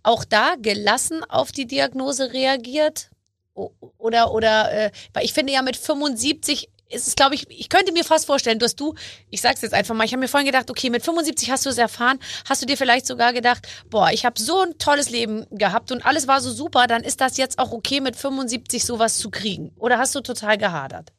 [0.04, 3.10] auch da gelassen auf die Diagnose reagiert?
[3.54, 7.92] Oder, oder, äh, weil ich finde ja mit 75 ist es, glaube ich, ich könnte
[7.92, 8.94] mir fast vorstellen, dass du,
[9.30, 11.70] ich sag's jetzt einfach mal, ich habe mir vorhin gedacht, okay, mit 75 hast du
[11.70, 12.18] es erfahren,
[12.48, 16.04] hast du dir vielleicht sogar gedacht, boah, ich habe so ein tolles Leben gehabt und
[16.04, 19.72] alles war so super, dann ist das jetzt auch okay, mit 75 sowas zu kriegen.
[19.76, 21.12] Oder hast du total gehadert?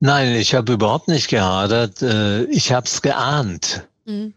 [0.00, 2.00] Nein, ich habe überhaupt nicht gehadert.
[2.00, 3.86] Äh, ich habe es geahnt.
[4.06, 4.32] Mhm.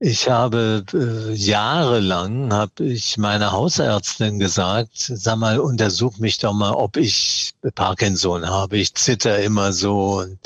[0.00, 6.72] Ich habe äh, jahrelang habe ich meiner Hausärztin gesagt, sag mal, untersuch mich doch mal,
[6.72, 8.78] ob ich Parkinson habe.
[8.78, 10.20] Ich zitter immer so.
[10.20, 10.38] Und,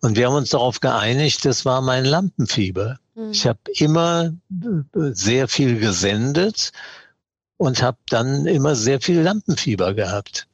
[0.00, 2.98] und wir haben uns darauf geeinigt, das war mein Lampenfieber.
[3.14, 3.30] Mhm.
[3.30, 6.72] Ich habe immer äh, sehr viel gesendet
[7.58, 10.48] und habe dann immer sehr viel Lampenfieber gehabt.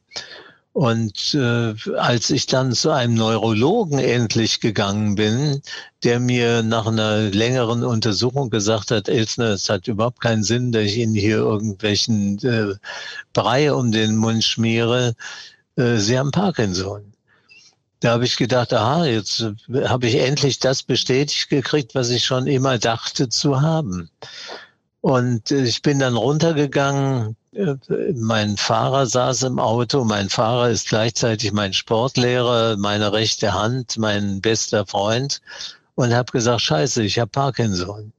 [0.77, 5.63] Und äh, als ich dann zu einem Neurologen endlich gegangen bin,
[6.05, 10.83] der mir nach einer längeren Untersuchung gesagt hat, Elsner, es hat überhaupt keinen Sinn, dass
[10.83, 12.75] ich Ihnen hier irgendwelchen äh,
[13.33, 15.15] Brei um den Mund schmiere,
[15.77, 17.15] äh, Sie haben Parkinson.
[18.01, 19.47] Da habe ich gedacht, aha, jetzt
[19.87, 24.11] habe ich endlich das bestätigt gekriegt, was ich schon immer dachte zu haben.
[25.01, 27.35] Und äh, ich bin dann runtergegangen
[28.15, 30.05] mein Fahrer saß im Auto.
[30.05, 35.41] Mein Fahrer ist gleichzeitig mein Sportlehrer, meine rechte Hand, mein bester Freund.
[35.95, 38.13] Und habe gesagt, scheiße, ich habe Parkinson.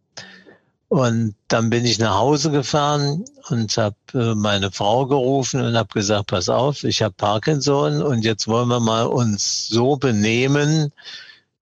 [0.89, 5.93] Und dann bin ich nach Hause gefahren und habe äh, meine Frau gerufen und habe
[5.93, 10.93] gesagt, pass auf, ich habe Parkinson und jetzt wollen wir mal uns so benehmen,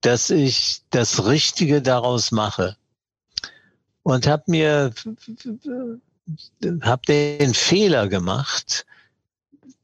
[0.02, 2.78] dass ich das Richtige daraus mache.
[4.04, 4.92] Und habe mir
[6.82, 8.86] habe den Fehler gemacht,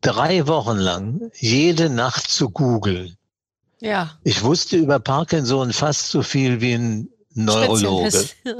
[0.01, 3.15] drei Wochen lang jede Nacht zu googeln.
[3.79, 4.17] Ja.
[4.23, 8.25] Ich wusste über Parkinson fast so viel wie ein Neurologe.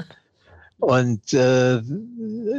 [0.79, 1.79] Und äh,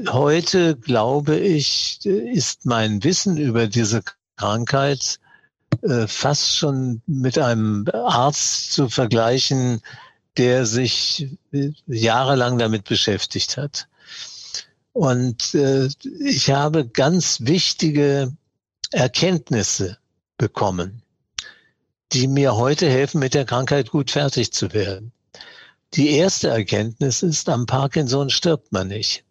[0.09, 4.03] heute, glaube ich, ist mein Wissen über diese
[4.37, 5.19] Krankheit
[5.83, 9.81] äh, fast schon mit einem Arzt zu vergleichen,
[10.37, 13.89] der sich äh, jahrelang damit beschäftigt hat.
[14.93, 15.89] Und äh,
[16.21, 18.33] ich habe ganz wichtige
[18.91, 19.99] Erkenntnisse
[20.37, 21.03] bekommen,
[22.13, 25.13] die mir heute helfen, mit der Krankheit gut fertig zu werden.
[25.95, 29.25] Die erste Erkenntnis ist, am Parkinson stirbt man nicht.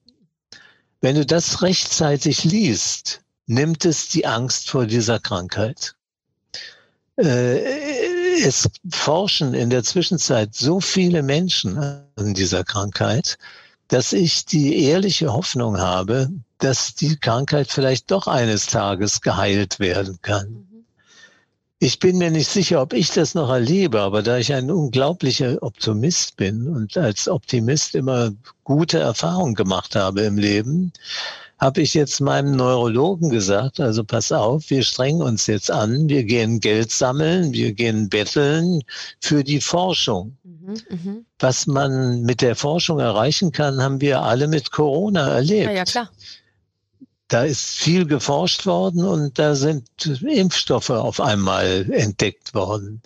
[1.00, 5.96] Wenn du das rechtzeitig liest, nimmt es die Angst vor dieser Krankheit.
[7.18, 7.58] Äh,
[8.44, 13.38] es forschen in der Zwischenzeit so viele Menschen an dieser Krankheit,
[13.92, 16.30] dass ich die ehrliche Hoffnung habe,
[16.60, 20.48] dass die Krankheit vielleicht doch eines Tages geheilt werden kann.
[20.48, 20.86] Mhm.
[21.78, 25.62] Ich bin mir nicht sicher, ob ich das noch erlebe, aber da ich ein unglaublicher
[25.62, 28.32] Optimist bin und als Optimist immer
[28.64, 30.94] gute Erfahrungen gemacht habe im Leben,
[31.62, 36.24] habe ich jetzt meinem Neurologen gesagt, also pass auf, wir strengen uns jetzt an, wir
[36.24, 38.82] gehen Geld sammeln, wir gehen betteln
[39.20, 40.36] für die Forschung.
[40.44, 41.16] Mhm, mh.
[41.38, 45.68] Was man mit der Forschung erreichen kann, haben wir alle mit Corona erlebt.
[45.68, 46.10] Ja, ja klar.
[47.28, 53.04] Da ist viel geforscht worden und da sind Impfstoffe auf einmal entdeckt worden.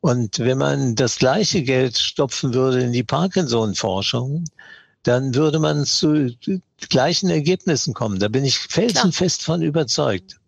[0.00, 4.44] Und wenn man das gleiche Geld stopfen würde in die Parkinson-Forschung,
[5.02, 6.34] dann würde man zu
[6.88, 8.18] gleichen Ergebnissen kommen.
[8.18, 10.38] Da bin ich felsenfest von überzeugt.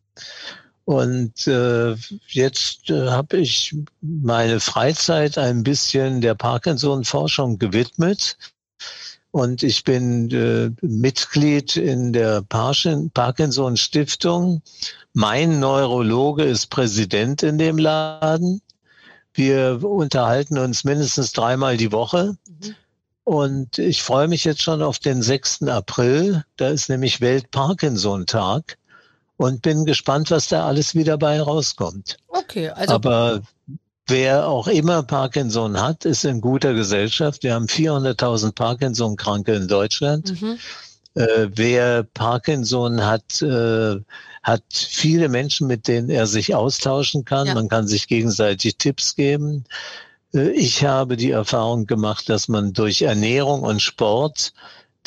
[0.84, 1.94] Und äh,
[2.28, 8.36] jetzt äh, habe ich meine Freizeit ein bisschen der Parkinson-Forschung gewidmet.
[9.30, 14.60] Und ich bin äh, Mitglied in der Parkinson-Stiftung.
[15.14, 18.60] Mein Neurologe ist Präsident in dem Laden.
[19.34, 22.36] Wir unterhalten uns mindestens dreimal die Woche.
[22.46, 22.74] Mhm.
[23.24, 25.64] Und ich freue mich jetzt schon auf den 6.
[25.64, 26.44] April.
[26.56, 28.78] Da ist nämlich Welt-Parkinson-Tag
[29.36, 32.16] und bin gespannt, was da alles wieder bei rauskommt.
[32.28, 32.94] Okay, also.
[32.94, 33.42] Aber
[34.06, 37.44] wer auch immer Parkinson hat, ist in guter Gesellschaft.
[37.44, 40.40] Wir haben 400.000 Parkinson-Kranke in Deutschland.
[40.40, 40.58] Mhm.
[41.14, 44.00] Äh, wer Parkinson hat, äh,
[44.42, 47.46] hat viele Menschen, mit denen er sich austauschen kann.
[47.46, 47.54] Ja.
[47.54, 49.64] Man kann sich gegenseitig Tipps geben.
[50.34, 54.52] Äh, ich habe die Erfahrung gemacht, dass man durch Ernährung und Sport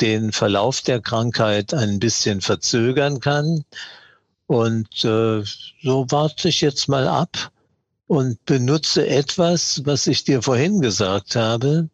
[0.00, 3.64] den Verlauf der Krankheit ein bisschen verzögern kann.
[4.46, 5.42] Und äh,
[5.82, 7.50] so warte ich jetzt mal ab
[8.06, 11.88] und benutze etwas, was ich dir vorhin gesagt habe.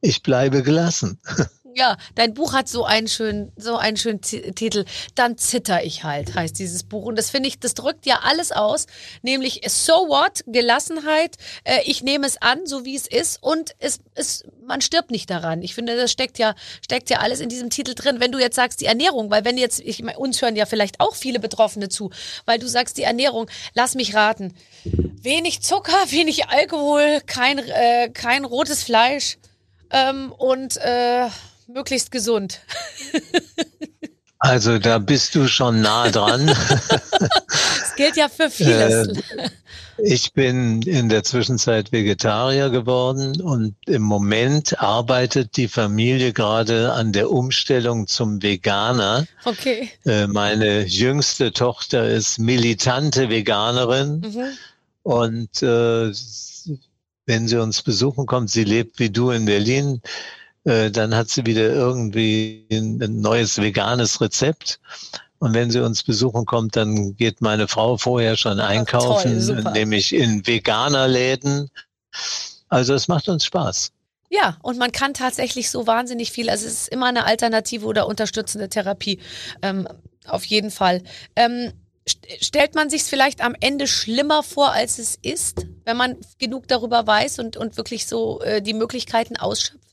[0.00, 1.18] Ich bleibe gelassen.
[1.78, 4.86] Ja, dein Buch hat so einen schönen, so einen schönen Titel.
[5.14, 7.04] Dann zitter ich halt, heißt dieses Buch.
[7.04, 8.86] Und das finde ich, das drückt ja alles aus.
[9.20, 11.36] Nämlich so what, Gelassenheit.
[11.64, 13.42] Äh, ich nehme es an, so wie es ist.
[13.42, 15.60] Und es, es, man stirbt nicht daran.
[15.60, 18.20] Ich finde, das steckt ja, steckt ja alles in diesem Titel drin.
[18.20, 21.00] Wenn du jetzt sagst, die Ernährung, weil wenn jetzt, ich meine, uns hören ja vielleicht
[21.00, 22.08] auch viele Betroffene zu,
[22.46, 24.54] weil du sagst, die Ernährung, lass mich raten.
[24.84, 29.36] Wenig Zucker, wenig Alkohol, kein, äh, kein rotes Fleisch.
[29.90, 31.28] Ähm, und äh,
[31.66, 32.60] möglichst gesund.
[34.38, 36.46] Also da bist du schon nah dran.
[36.46, 39.08] das gilt ja für vieles.
[39.08, 39.50] Äh,
[39.98, 47.12] ich bin in der Zwischenzeit Vegetarier geworden und im Moment arbeitet die Familie gerade an
[47.12, 49.26] der Umstellung zum Veganer.
[49.44, 49.90] Okay.
[50.04, 54.44] Äh, meine jüngste Tochter ist militante Veganerin mhm.
[55.02, 56.12] und äh,
[57.24, 60.02] wenn sie uns besuchen kommt, sie lebt wie du in Berlin,
[60.66, 64.80] äh, dann hat sie wieder irgendwie ein, ein neues veganes Rezept.
[65.38, 69.72] Und wenn sie uns besuchen kommt, dann geht meine Frau vorher schon einkaufen, Ach, toll,
[69.72, 71.70] nämlich in Veganerläden.
[72.68, 73.92] Also es macht uns Spaß.
[74.28, 76.50] Ja, und man kann tatsächlich so wahnsinnig viel.
[76.50, 79.20] Also es ist immer eine alternative oder unterstützende Therapie.
[79.62, 79.86] Ähm,
[80.26, 81.04] auf jeden Fall.
[81.36, 81.74] Ähm,
[82.40, 86.66] stellt man sich es vielleicht am Ende schlimmer vor, als es ist, wenn man genug
[86.66, 89.86] darüber weiß und, und wirklich so äh, die Möglichkeiten ausschöpft?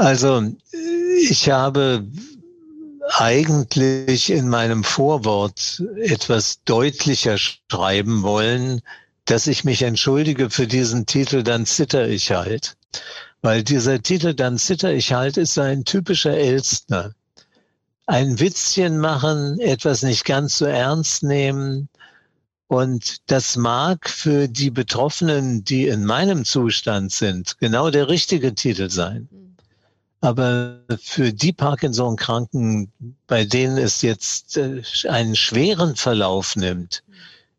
[0.00, 0.42] Also
[1.28, 2.06] ich habe
[3.10, 8.80] eigentlich in meinem Vorwort etwas deutlicher schreiben wollen,
[9.26, 12.78] dass ich mich entschuldige für diesen Titel, dann zitter ich halt.
[13.42, 17.12] Weil dieser Titel, dann zitter ich halt, ist ein typischer Elstner.
[18.06, 21.90] Ein Witzchen machen, etwas nicht ganz so ernst nehmen.
[22.68, 28.88] Und das mag für die Betroffenen, die in meinem Zustand sind, genau der richtige Titel
[28.88, 29.28] sein.
[30.20, 32.92] Aber für die Parkinson-Kranken,
[33.26, 37.02] bei denen es jetzt äh, einen schweren Verlauf nimmt,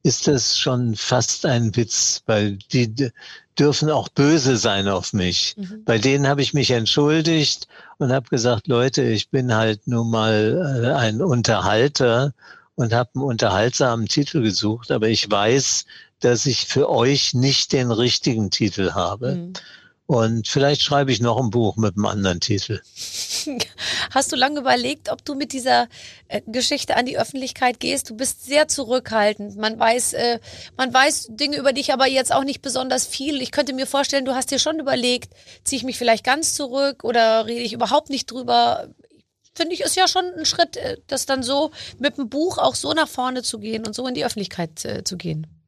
[0.04, 3.12] ist das schon fast ein Witz, weil die
[3.58, 5.56] dürfen auch böse sein auf mich.
[5.58, 5.84] Mhm.
[5.86, 10.84] Bei denen habe ich mich entschuldigt und habe gesagt, Leute, ich bin halt nun mal
[10.84, 12.34] äh, ein Unterhalter
[12.76, 15.86] und habe einen unterhaltsamen Titel gesucht, aber ich weiß,
[16.20, 19.36] dass ich für euch nicht den richtigen Titel habe.
[19.36, 19.54] Mhm.
[20.12, 22.82] Und vielleicht schreibe ich noch ein Buch mit einem anderen Titel.
[24.14, 25.88] Hast du lange überlegt, ob du mit dieser
[26.28, 28.10] äh, Geschichte an die Öffentlichkeit gehst?
[28.10, 29.56] Du bist sehr zurückhaltend.
[29.56, 30.40] Man weiß, äh,
[30.76, 33.42] man weiß Dinge über dich, aber jetzt auch nicht besonders viel.
[33.42, 35.34] Ich könnte mir vorstellen, du hast dir schon überlegt,
[35.64, 38.90] ziehe ich mich vielleicht ganz zurück oder rede ich überhaupt nicht drüber?
[39.56, 42.76] Finde ich, ist ja schon ein Schritt, äh, das dann so mit dem Buch auch
[42.76, 45.61] so nach vorne zu gehen und so in die Öffentlichkeit äh, zu gehen.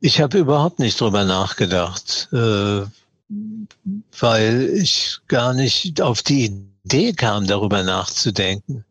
[0.00, 2.82] Ich habe überhaupt nicht drüber nachgedacht, äh,
[4.18, 8.84] weil ich gar nicht auf die Idee kam, darüber nachzudenken.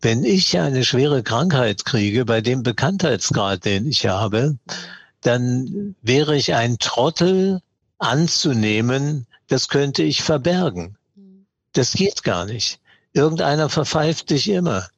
[0.00, 4.56] Wenn ich eine schwere Krankheit kriege, bei dem Bekanntheitsgrad, den ich habe,
[5.20, 7.60] dann wäre ich ein Trottel
[7.98, 10.96] anzunehmen, das könnte ich verbergen.
[11.72, 12.80] Das geht gar nicht.
[13.12, 14.88] Irgendeiner verpfeift dich immer.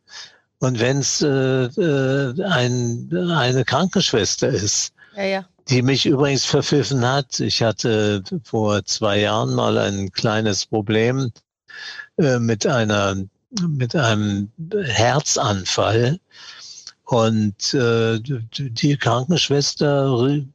[0.59, 5.45] Und wenn es äh, äh, ein, eine Krankenschwester ist, ja, ja.
[5.69, 7.39] Die mich übrigens verpfiffen hat.
[7.41, 11.31] Ich hatte vor zwei Jahren mal ein kleines Problem
[12.19, 13.17] äh, mit einer
[13.61, 14.51] mit einem
[14.85, 16.19] Herzanfall.
[17.05, 20.09] Und äh, die Krankenschwester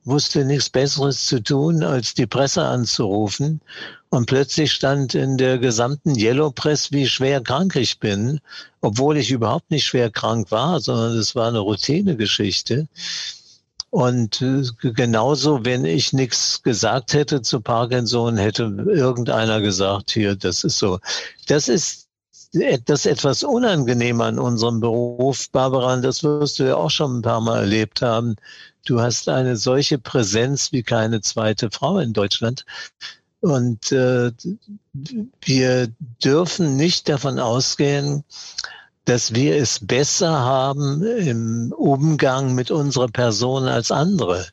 [0.06, 3.62] wusste nichts Besseres zu tun, als die Presse anzurufen.
[4.10, 8.40] Und plötzlich stand in der gesamten Yellow Press, wie schwer krank ich bin,
[8.82, 12.88] obwohl ich überhaupt nicht schwer krank war, sondern es war eine Routinegeschichte.
[13.98, 14.62] Und äh,
[14.94, 21.00] genauso, wenn ich nichts gesagt hätte zu Parkinson, hätte irgendeiner gesagt, hier, das ist so.
[21.48, 22.08] Das ist
[22.86, 27.42] das etwas unangenehm an unserem Beruf, Barbara, das wirst du ja auch schon ein paar
[27.42, 28.36] Mal erlebt haben.
[28.86, 32.66] Du hast eine solche Präsenz wie keine zweite Frau in Deutschland.
[33.40, 34.32] Und äh,
[35.42, 35.88] wir
[36.24, 38.24] dürfen nicht davon ausgehen,
[39.08, 44.46] dass wir es besser haben im Umgang mit unserer Person als andere.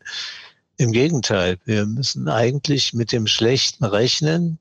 [0.76, 4.59] Im Gegenteil, wir müssen eigentlich mit dem Schlechten rechnen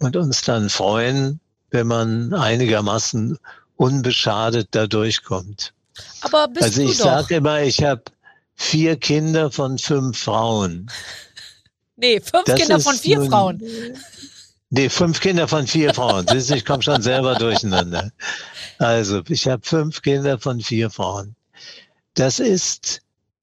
[0.00, 1.38] und uns dann freuen,
[1.70, 3.38] wenn man einigermaßen
[3.76, 5.72] unbeschadet da durchkommt.
[6.22, 8.02] Aber bist also ich sage immer, ich habe
[8.56, 10.90] vier Kinder von fünf Frauen.
[11.94, 13.62] Nee, fünf das Kinder von vier nun, Frauen.
[14.70, 16.26] Nee, fünf Kinder von vier Frauen.
[16.30, 18.12] Siehst, ich komme schon selber durcheinander.
[18.78, 21.34] Also, ich habe fünf Kinder von vier Frauen.
[22.14, 23.00] Das ist,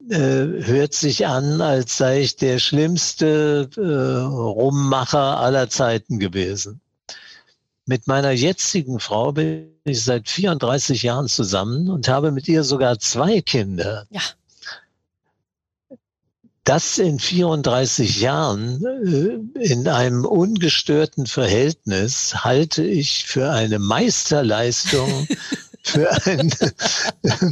[0.09, 6.79] äh, hört sich an, als sei ich der schlimmste äh, Rummacher aller Zeiten gewesen.
[7.87, 12.99] Mit meiner jetzigen Frau bin ich seit 34 Jahren zusammen und habe mit ihr sogar
[12.99, 14.07] zwei Kinder.
[14.09, 14.21] Ja
[16.65, 18.83] das in 34 Jahren
[19.55, 25.27] äh, in einem ungestörten Verhältnis halte ich für eine Meisterleistung
[25.83, 26.51] für einen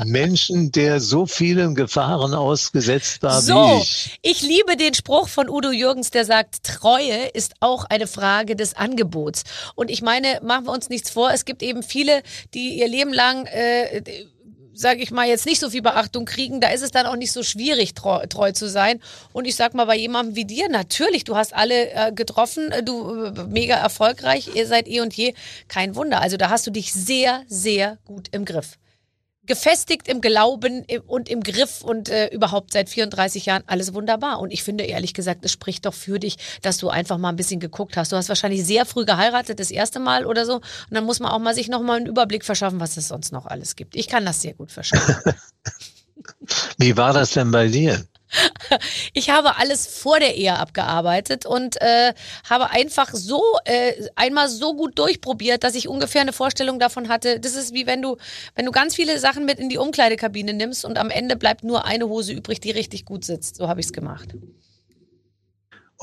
[0.05, 4.19] Menschen, der so vielen Gefahren ausgesetzt war so, wie ich.
[4.23, 8.75] Ich liebe den Spruch von Udo Jürgens, der sagt, Treue ist auch eine Frage des
[8.75, 9.43] Angebots.
[9.75, 12.23] Und ich meine, machen wir uns nichts vor, es gibt eben viele,
[12.55, 14.01] die ihr Leben lang äh,
[14.73, 17.31] sage ich mal, jetzt nicht so viel Beachtung kriegen, da ist es dann auch nicht
[17.31, 18.99] so schwierig, treu, treu zu sein.
[19.31, 22.83] Und ich sag mal, bei jemandem wie dir, natürlich, du hast alle äh, getroffen, äh,
[22.83, 25.33] du äh, mega erfolgreich, ihr seid eh und je,
[25.67, 26.21] kein Wunder.
[26.21, 28.77] Also da hast du dich sehr, sehr gut im Griff
[29.45, 34.39] gefestigt im Glauben und im Griff und äh, überhaupt seit 34 Jahren alles wunderbar.
[34.39, 37.35] Und ich finde ehrlich gesagt, es spricht doch für dich, dass du einfach mal ein
[37.35, 38.11] bisschen geguckt hast.
[38.11, 40.55] Du hast wahrscheinlich sehr früh geheiratet, das erste Mal oder so.
[40.55, 43.31] Und dann muss man auch mal sich noch mal einen Überblick verschaffen, was es sonst
[43.31, 43.95] noch alles gibt.
[43.95, 45.01] Ich kann das sehr gut verstehen.
[46.77, 48.05] Wie war das denn bei dir?
[49.13, 52.13] Ich habe alles vor der Ehe abgearbeitet und äh,
[52.49, 57.39] habe einfach so äh, einmal so gut durchprobiert, dass ich ungefähr eine Vorstellung davon hatte.
[57.39, 58.17] Das ist wie wenn du,
[58.55, 61.85] wenn du ganz viele Sachen mit in die Umkleidekabine nimmst und am Ende bleibt nur
[61.85, 63.57] eine Hose übrig, die richtig gut sitzt.
[63.57, 64.29] So habe ich es gemacht.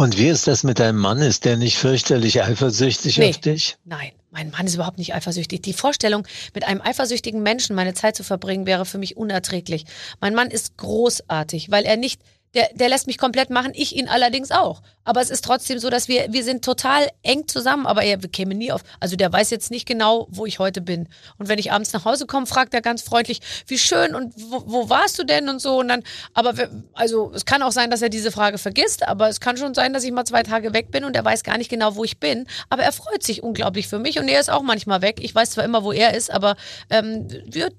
[0.01, 1.19] Und wie ist das mit deinem Mann?
[1.19, 3.77] Ist der nicht fürchterlich eifersüchtig nee, auf dich?
[3.85, 5.61] Nein, mein Mann ist überhaupt nicht eifersüchtig.
[5.61, 9.85] Die Vorstellung, mit einem eifersüchtigen Menschen meine Zeit zu verbringen, wäre für mich unerträglich.
[10.19, 12.23] Mein Mann ist großartig, weil er nicht
[12.55, 14.83] Der, der lässt mich komplett machen, ich ihn allerdings auch.
[15.05, 18.55] Aber es ist trotzdem so, dass wir, wir sind total eng zusammen, aber er käme
[18.55, 18.83] nie auf.
[18.99, 21.09] Also der weiß jetzt nicht genau, wo ich heute bin.
[21.39, 24.65] Und wenn ich abends nach Hause komme, fragt er ganz freundlich, wie schön und wo,
[24.67, 25.79] wo warst du denn und so.
[25.79, 26.03] Und dann,
[26.35, 26.55] aber
[26.93, 29.93] also es kann auch sein, dass er diese Frage vergisst, aber es kann schon sein,
[29.93, 32.19] dass ich mal zwei Tage weg bin und er weiß gar nicht genau, wo ich
[32.19, 32.47] bin.
[32.69, 35.19] Aber er freut sich unglaublich für mich und er ist auch manchmal weg.
[35.21, 36.57] Ich weiß zwar immer, wo er ist, aber
[36.91, 37.71] ähm, wir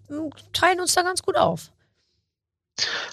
[0.53, 1.71] teilen uns da ganz gut auf.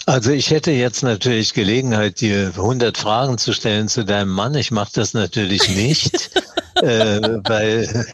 [0.07, 4.55] Also ich hätte jetzt natürlich Gelegenheit, dir 100 Fragen zu stellen zu deinem Mann.
[4.55, 6.31] Ich mache das natürlich nicht,
[6.77, 8.07] äh, weil,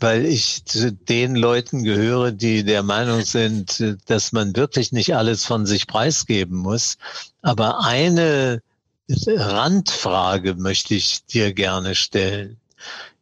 [0.00, 5.44] weil ich zu den Leuten gehöre, die der Meinung sind, dass man wirklich nicht alles
[5.44, 6.96] von sich preisgeben muss.
[7.42, 8.62] Aber eine
[9.08, 12.58] Randfrage möchte ich dir gerne stellen.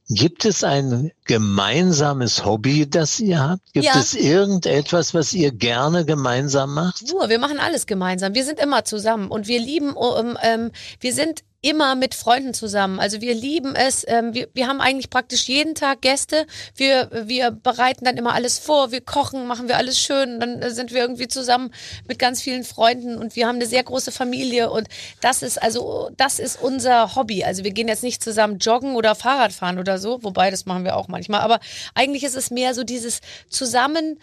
[0.09, 3.73] Gibt es ein gemeinsames Hobby, das ihr habt?
[3.73, 3.99] Gibt ja.
[3.99, 7.11] es irgendetwas, was ihr gerne gemeinsam macht?
[7.13, 8.35] Nur, wir machen alles gemeinsam.
[8.35, 13.01] Wir sind immer zusammen und wir lieben, um, ähm, wir sind immer mit Freunden zusammen.
[13.01, 14.05] Also wir lieben es.
[14.07, 16.47] Ähm, wir, wir haben eigentlich praktisch jeden Tag Gäste.
[16.75, 18.93] Wir, wir bereiten dann immer alles vor.
[18.93, 20.41] Wir kochen, machen wir alles schön.
[20.41, 21.73] Dann äh, sind wir irgendwie zusammen
[22.07, 24.89] mit ganz vielen Freunden und wir haben eine sehr große Familie und
[25.21, 27.45] das ist also, das ist unser Hobby.
[27.45, 30.85] Also wir gehen jetzt nicht zusammen joggen oder Fahrrad fahren oder so, wobei das machen
[30.85, 31.41] wir auch manchmal.
[31.41, 31.61] Aber
[31.95, 34.19] eigentlich ist es mehr so dieses zusammen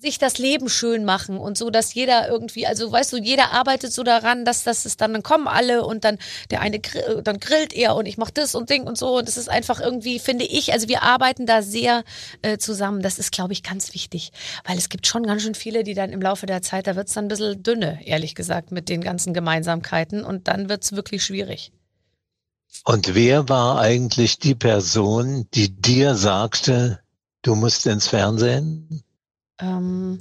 [0.00, 3.92] sich das Leben schön machen und so, dass jeder irgendwie, also weißt du, jeder arbeitet
[3.92, 6.18] so daran, dass das ist dann, dann kommen alle und dann
[6.50, 6.80] der eine
[7.22, 9.78] dann grillt er und ich mach das und Ding und so und das ist einfach
[9.80, 12.04] irgendwie, finde ich, also wir arbeiten da sehr
[12.40, 13.02] äh, zusammen.
[13.02, 14.32] Das ist, glaube ich, ganz wichtig,
[14.64, 17.12] weil es gibt schon ganz schön viele, die dann im Laufe der Zeit, da wird's
[17.12, 21.72] dann ein bisschen dünne, ehrlich gesagt, mit den ganzen Gemeinsamkeiten und dann wird's wirklich schwierig.
[22.84, 27.00] Und wer war eigentlich die Person, die dir sagte,
[27.42, 29.02] du musst ins Fernsehen?
[29.60, 30.20] Ähm,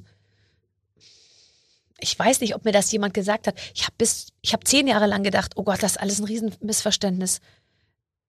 [1.99, 3.55] ich weiß nicht, ob mir das jemand gesagt hat.
[3.73, 6.25] Ich habe bis, ich habe zehn Jahre lang gedacht, oh Gott, das ist alles ein
[6.25, 7.41] Riesenmissverständnis.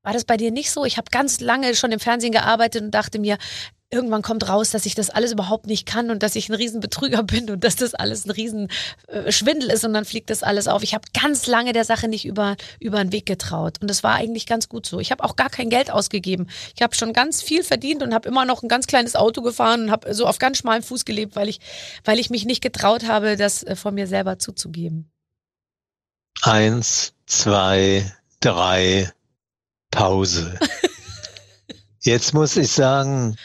[0.03, 0.85] War das bei dir nicht so?
[0.85, 3.39] Ich habe ganz lange schon im Fernsehen gearbeitet und dachte mir,
[3.91, 7.23] irgendwann kommt raus, dass ich das alles überhaupt nicht kann und dass ich ein Riesenbetrüger
[7.25, 10.83] bin und dass das alles ein Riesenschwindel äh, ist und dann fliegt das alles auf.
[10.83, 14.15] Ich habe ganz lange der Sache nicht über, über den Weg getraut und das war
[14.15, 15.01] eigentlich ganz gut so.
[15.01, 16.49] Ich habe auch gar kein Geld ausgegeben.
[16.75, 19.85] Ich habe schon ganz viel verdient und habe immer noch ein ganz kleines Auto gefahren
[19.85, 21.61] und habe so auf ganz schmalem Fuß gelebt, weil ich,
[22.05, 25.11] weil ich mich nicht getraut habe, das äh, von mir selber zuzugeben.
[26.43, 29.13] Eins, zwei, drei,
[29.91, 30.59] Pause.
[32.01, 33.37] Jetzt muss ich sagen,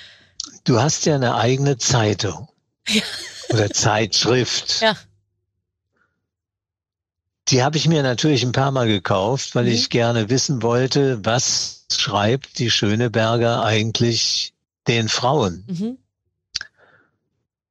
[0.65, 2.49] Du hast ja eine eigene Zeitung
[2.87, 3.01] ja.
[3.49, 4.81] oder Zeitschrift.
[4.81, 4.97] Ja.
[7.47, 9.71] Die habe ich mir natürlich ein paar Mal gekauft, weil mhm.
[9.71, 14.53] ich gerne wissen wollte, was schreibt die Schöneberger eigentlich
[14.87, 15.63] den Frauen.
[15.67, 15.97] Mhm.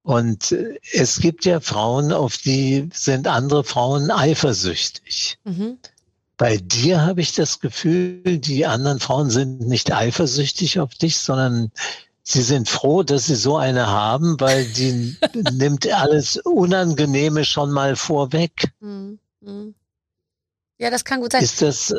[0.03, 5.39] Und äh, es gibt ja Frauen, auf die sind andere Frauen eifersüchtig.
[5.43, 5.79] Mhm.
[6.37, 11.73] Bei dir habe ich das Gefühl, die anderen Frauen sind nicht eifersüchtig auf dich, sondern
[12.27, 15.17] Sie sind froh, dass Sie so eine haben, weil die
[15.53, 18.73] nimmt alles Unangenehme schon mal vorweg.
[18.81, 19.75] Hm, hm.
[20.79, 21.43] Ja, das kann gut sein.
[21.43, 21.99] Ist das, äh,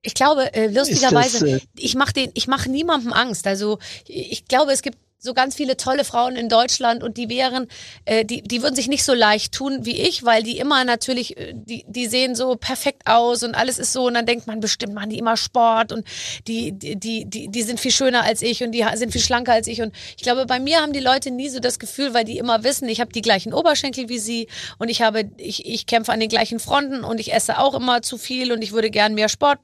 [0.00, 3.46] ich glaube, äh, lustigerweise, das, äh, ich mache den, ich mache niemandem Angst.
[3.46, 7.66] Also ich glaube, es gibt so ganz viele tolle Frauen in Deutschland und die wären,
[8.04, 11.36] äh, die, die würden sich nicht so leicht tun wie ich, weil die immer natürlich,
[11.36, 14.60] äh, die, die sehen so perfekt aus und alles ist so und dann denkt man
[14.60, 16.06] bestimmt, machen die immer Sport und
[16.46, 19.66] die, die, die, die sind viel schöner als ich und die sind viel schlanker als
[19.66, 19.80] ich.
[19.80, 22.62] Und ich glaube, bei mir haben die Leute nie so das Gefühl, weil die immer
[22.62, 24.48] wissen, ich habe die gleichen Oberschenkel wie sie
[24.78, 28.02] und ich habe, ich, ich kämpfe an den gleichen Fronten und ich esse auch immer
[28.02, 29.58] zu viel und ich würde gern mehr Sport,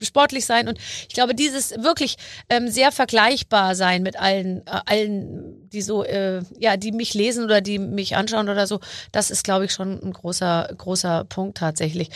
[0.00, 0.68] sportlich sein.
[0.68, 0.78] Und
[1.08, 2.16] ich glaube, dieses wirklich
[2.48, 7.14] ähm, sehr vergleichbar sein mit allen allen, äh, allen, die so, äh, ja, die mich
[7.14, 8.80] lesen oder die mich anschauen oder so,
[9.10, 12.10] das ist, glaube ich, schon ein großer, großer Punkt tatsächlich.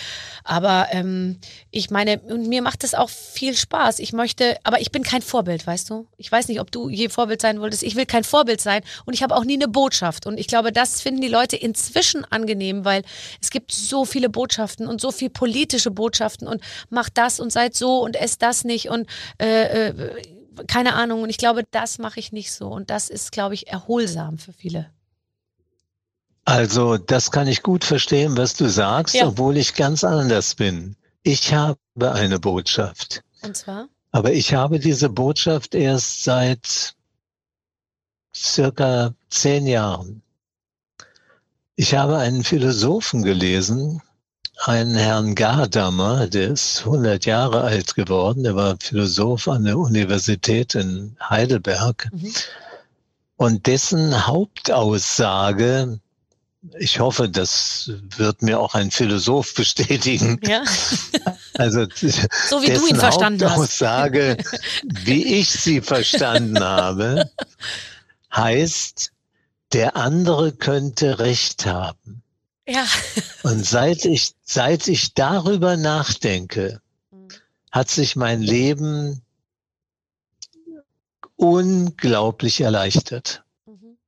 [0.45, 1.39] Aber ähm,
[1.70, 3.99] ich meine, und mir macht es auch viel Spaß.
[3.99, 6.07] Ich möchte, aber ich bin kein Vorbild, weißt du?
[6.16, 7.83] Ich weiß nicht, ob du je Vorbild sein wolltest.
[7.83, 10.27] Ich will kein Vorbild sein und ich habe auch nie eine Botschaft.
[10.27, 13.03] Und ich glaube, das finden die Leute inzwischen angenehm, weil
[13.41, 16.61] es gibt so viele Botschaften und so viel politische Botschaften und
[16.91, 19.09] macht das und seid so und esst das nicht und
[19.39, 20.22] äh, äh,
[20.66, 21.22] keine Ahnung.
[21.22, 22.68] Und ich glaube, das mache ich nicht so.
[22.68, 24.90] Und das ist, glaube ich, erholsam für viele.
[26.44, 29.26] Also, das kann ich gut verstehen, was du sagst, ja.
[29.26, 30.96] obwohl ich ganz anders bin.
[31.22, 33.22] Ich habe eine Botschaft.
[33.42, 33.88] Und zwar?
[34.12, 36.94] Aber ich habe diese Botschaft erst seit
[38.34, 40.22] circa zehn Jahren.
[41.74, 44.00] Ich habe einen Philosophen gelesen,
[44.64, 50.74] einen Herrn Gadamer, der ist 100 Jahre alt geworden, der war Philosoph an der Universität
[50.74, 52.09] in Heidelberg.
[52.12, 52.32] Mhm.
[53.36, 56.00] Und dessen Hauptaussage
[56.78, 60.40] ich hoffe, das wird mir auch ein Philosoph bestätigen.
[60.44, 60.62] Ja.
[61.59, 64.36] Also so wie du ihn verstanden Aussage,
[64.84, 67.30] wie ich sie verstanden habe,
[68.34, 69.11] heißt,
[69.72, 72.22] der andere könnte Recht haben.
[72.66, 72.84] Ja.
[73.42, 76.80] Und seit ich, seit ich darüber nachdenke,
[77.70, 79.22] hat sich mein Leben
[81.36, 83.44] unglaublich erleichtert.
[83.66, 83.98] Mhm.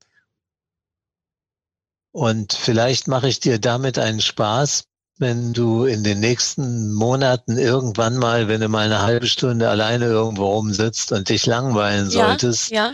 [2.12, 4.84] Und vielleicht mache ich dir damit einen Spaß,
[5.18, 10.06] wenn du in den nächsten Monaten irgendwann mal, wenn du mal eine halbe Stunde alleine
[10.06, 12.92] irgendwo rumsitzt und dich langweilen solltest, ja, ja.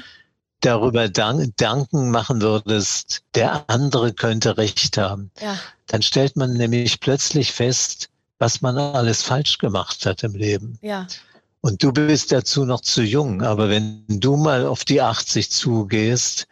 [0.65, 5.31] Darüber dank, danken machen würdest, der andere könnte Recht haben.
[5.41, 5.59] Ja.
[5.87, 8.09] Dann stellt man nämlich plötzlich fest,
[8.39, 10.79] was man alles falsch gemacht hat im Leben.
[10.83, 11.07] Ja.
[11.61, 16.47] Und du bist dazu noch zu jung, aber wenn du mal auf die 80 zugehst,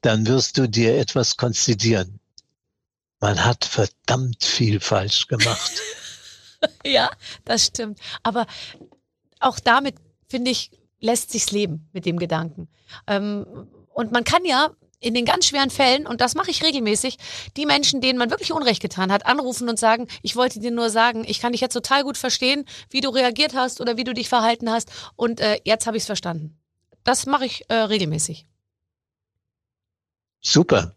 [0.00, 2.20] dann wirst du dir etwas konzidieren.
[3.20, 5.72] Man hat verdammt viel falsch gemacht.
[6.86, 7.10] ja,
[7.44, 7.98] das stimmt.
[8.22, 8.46] Aber
[9.40, 9.96] auch damit,
[10.28, 10.70] finde ich,
[11.04, 12.68] lässt sich's leben mit dem Gedanken.
[13.06, 13.46] Ähm,
[13.92, 17.18] und man kann ja in den ganz schweren Fällen, und das mache ich regelmäßig,
[17.58, 20.88] die Menschen, denen man wirklich Unrecht getan hat, anrufen und sagen, ich wollte dir nur
[20.88, 24.14] sagen, ich kann dich jetzt total gut verstehen, wie du reagiert hast oder wie du
[24.14, 26.58] dich verhalten hast und äh, jetzt habe ich es verstanden.
[27.04, 28.46] Das mache ich äh, regelmäßig.
[30.40, 30.94] Super.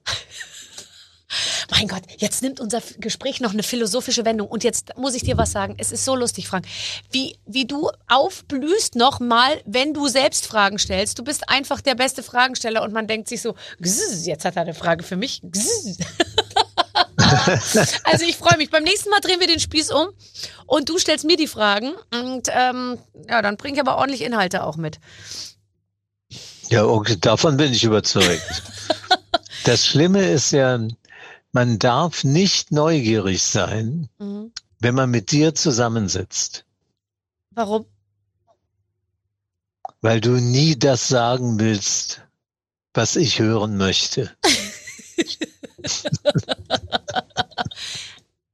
[1.72, 4.48] Mein Gott, jetzt nimmt unser Gespräch noch eine philosophische Wendung.
[4.48, 5.76] Und jetzt muss ich dir was sagen.
[5.78, 6.66] Es ist so lustig, Frank.
[7.12, 11.20] Wie, wie du aufblühst nochmal, wenn du selbst Fragen stellst.
[11.20, 14.74] Du bist einfach der beste Fragensteller und man denkt sich so, jetzt hat er eine
[14.74, 15.42] Frage für mich.
[18.04, 18.70] also ich freue mich.
[18.70, 20.08] Beim nächsten Mal drehen wir den Spieß um
[20.66, 21.94] und du stellst mir die Fragen.
[22.14, 22.98] Und ähm,
[23.30, 25.00] ja, dann bringe ich aber ordentlich Inhalte auch mit.
[26.70, 28.42] Ja, okay, davon bin ich überzeugt.
[29.64, 30.80] Das Schlimme ist ja,
[31.52, 34.52] man darf nicht neugierig sein, mhm.
[34.80, 36.66] wenn man mit dir zusammensitzt.
[37.52, 37.86] Warum?
[40.02, 42.22] Weil du nie das sagen willst,
[42.94, 44.36] was ich hören möchte.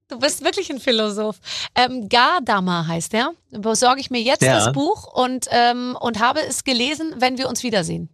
[0.07, 1.39] du bist wirklich ein Philosoph.
[1.75, 3.33] Ähm, Gardama heißt er.
[3.51, 4.57] Besorge ich mir jetzt ja.
[4.57, 8.09] das Buch und, ähm, und habe es gelesen, wenn wir uns wiedersehen.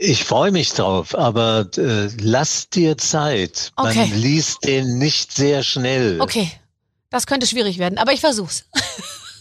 [0.00, 3.72] Ich freue mich drauf, aber äh, lass dir Zeit.
[3.74, 4.06] Okay.
[4.06, 6.20] Man liest den nicht sehr schnell.
[6.20, 6.48] Okay,
[7.10, 8.66] das könnte schwierig werden, aber ich versuch's.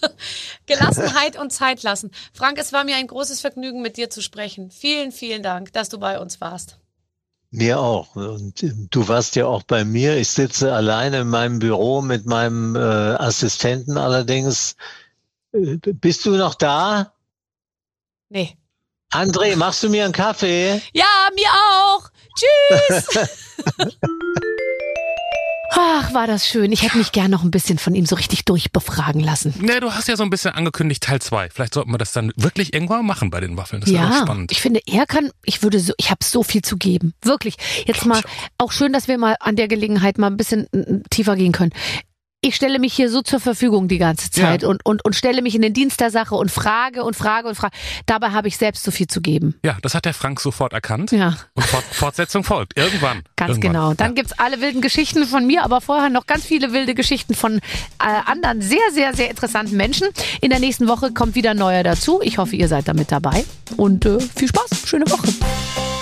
[0.65, 2.09] Gelassenheit und Zeit lassen.
[2.33, 4.71] Frank, es war mir ein großes Vergnügen, mit dir zu sprechen.
[4.71, 6.79] Vielen, vielen Dank, dass du bei uns warst.
[7.51, 8.15] Mir auch.
[8.15, 10.17] Und äh, du warst ja auch bei mir.
[10.17, 14.75] Ich sitze alleine in meinem Büro mit meinem äh, Assistenten allerdings.
[15.51, 17.13] Äh, bist du noch da?
[18.29, 18.57] Nee.
[19.13, 20.81] André, machst du mir einen Kaffee?
[20.93, 22.09] Ja, mir auch.
[22.37, 23.27] Tschüss.
[25.79, 26.71] Ach, war das schön.
[26.71, 29.53] Ich hätte mich gern noch ein bisschen von ihm so richtig durchbefragen lassen.
[29.59, 31.49] Ne, du hast ja so ein bisschen angekündigt, Teil 2.
[31.51, 33.81] Vielleicht sollten wir das dann wirklich irgendwann machen bei den Waffeln.
[33.81, 34.51] Das ja, spannend.
[34.51, 37.13] ich finde, er kann, ich würde so, ich habe so viel zu geben.
[37.21, 37.55] Wirklich.
[37.85, 38.19] Jetzt Glaub mal,
[38.57, 38.65] auch.
[38.65, 40.67] auch schön, dass wir mal an der Gelegenheit mal ein bisschen
[41.09, 41.71] tiefer gehen können
[42.47, 44.69] ich stelle mich hier so zur Verfügung die ganze Zeit ja.
[44.69, 47.55] und, und, und stelle mich in den Dienst der Sache und frage und frage und
[47.55, 47.75] frage.
[48.05, 49.55] Dabei habe ich selbst so viel zu geben.
[49.63, 51.11] Ja, das hat der Frank sofort erkannt.
[51.11, 51.37] Ja.
[51.53, 52.77] Und Fort Fortsetzung folgt.
[52.77, 53.23] Irgendwann.
[53.35, 53.71] Ganz Irgendwann.
[53.73, 53.93] genau.
[53.93, 54.13] Dann ja.
[54.13, 57.59] gibt's alle wilden Geschichten von mir, aber vorher noch ganz viele wilde Geschichten von äh,
[58.25, 60.07] anderen sehr, sehr, sehr interessanten Menschen.
[60.41, 62.21] In der nächsten Woche kommt wieder ein neuer dazu.
[62.23, 63.43] Ich hoffe, ihr seid da mit dabei.
[63.75, 64.85] Und äh, viel Spaß.
[64.85, 65.27] Schöne Woche.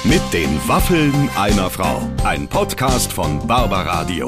[0.03, 2.07] Mit den Waffeln einer Frau.
[2.23, 4.27] Ein Podcast von Barbaradio.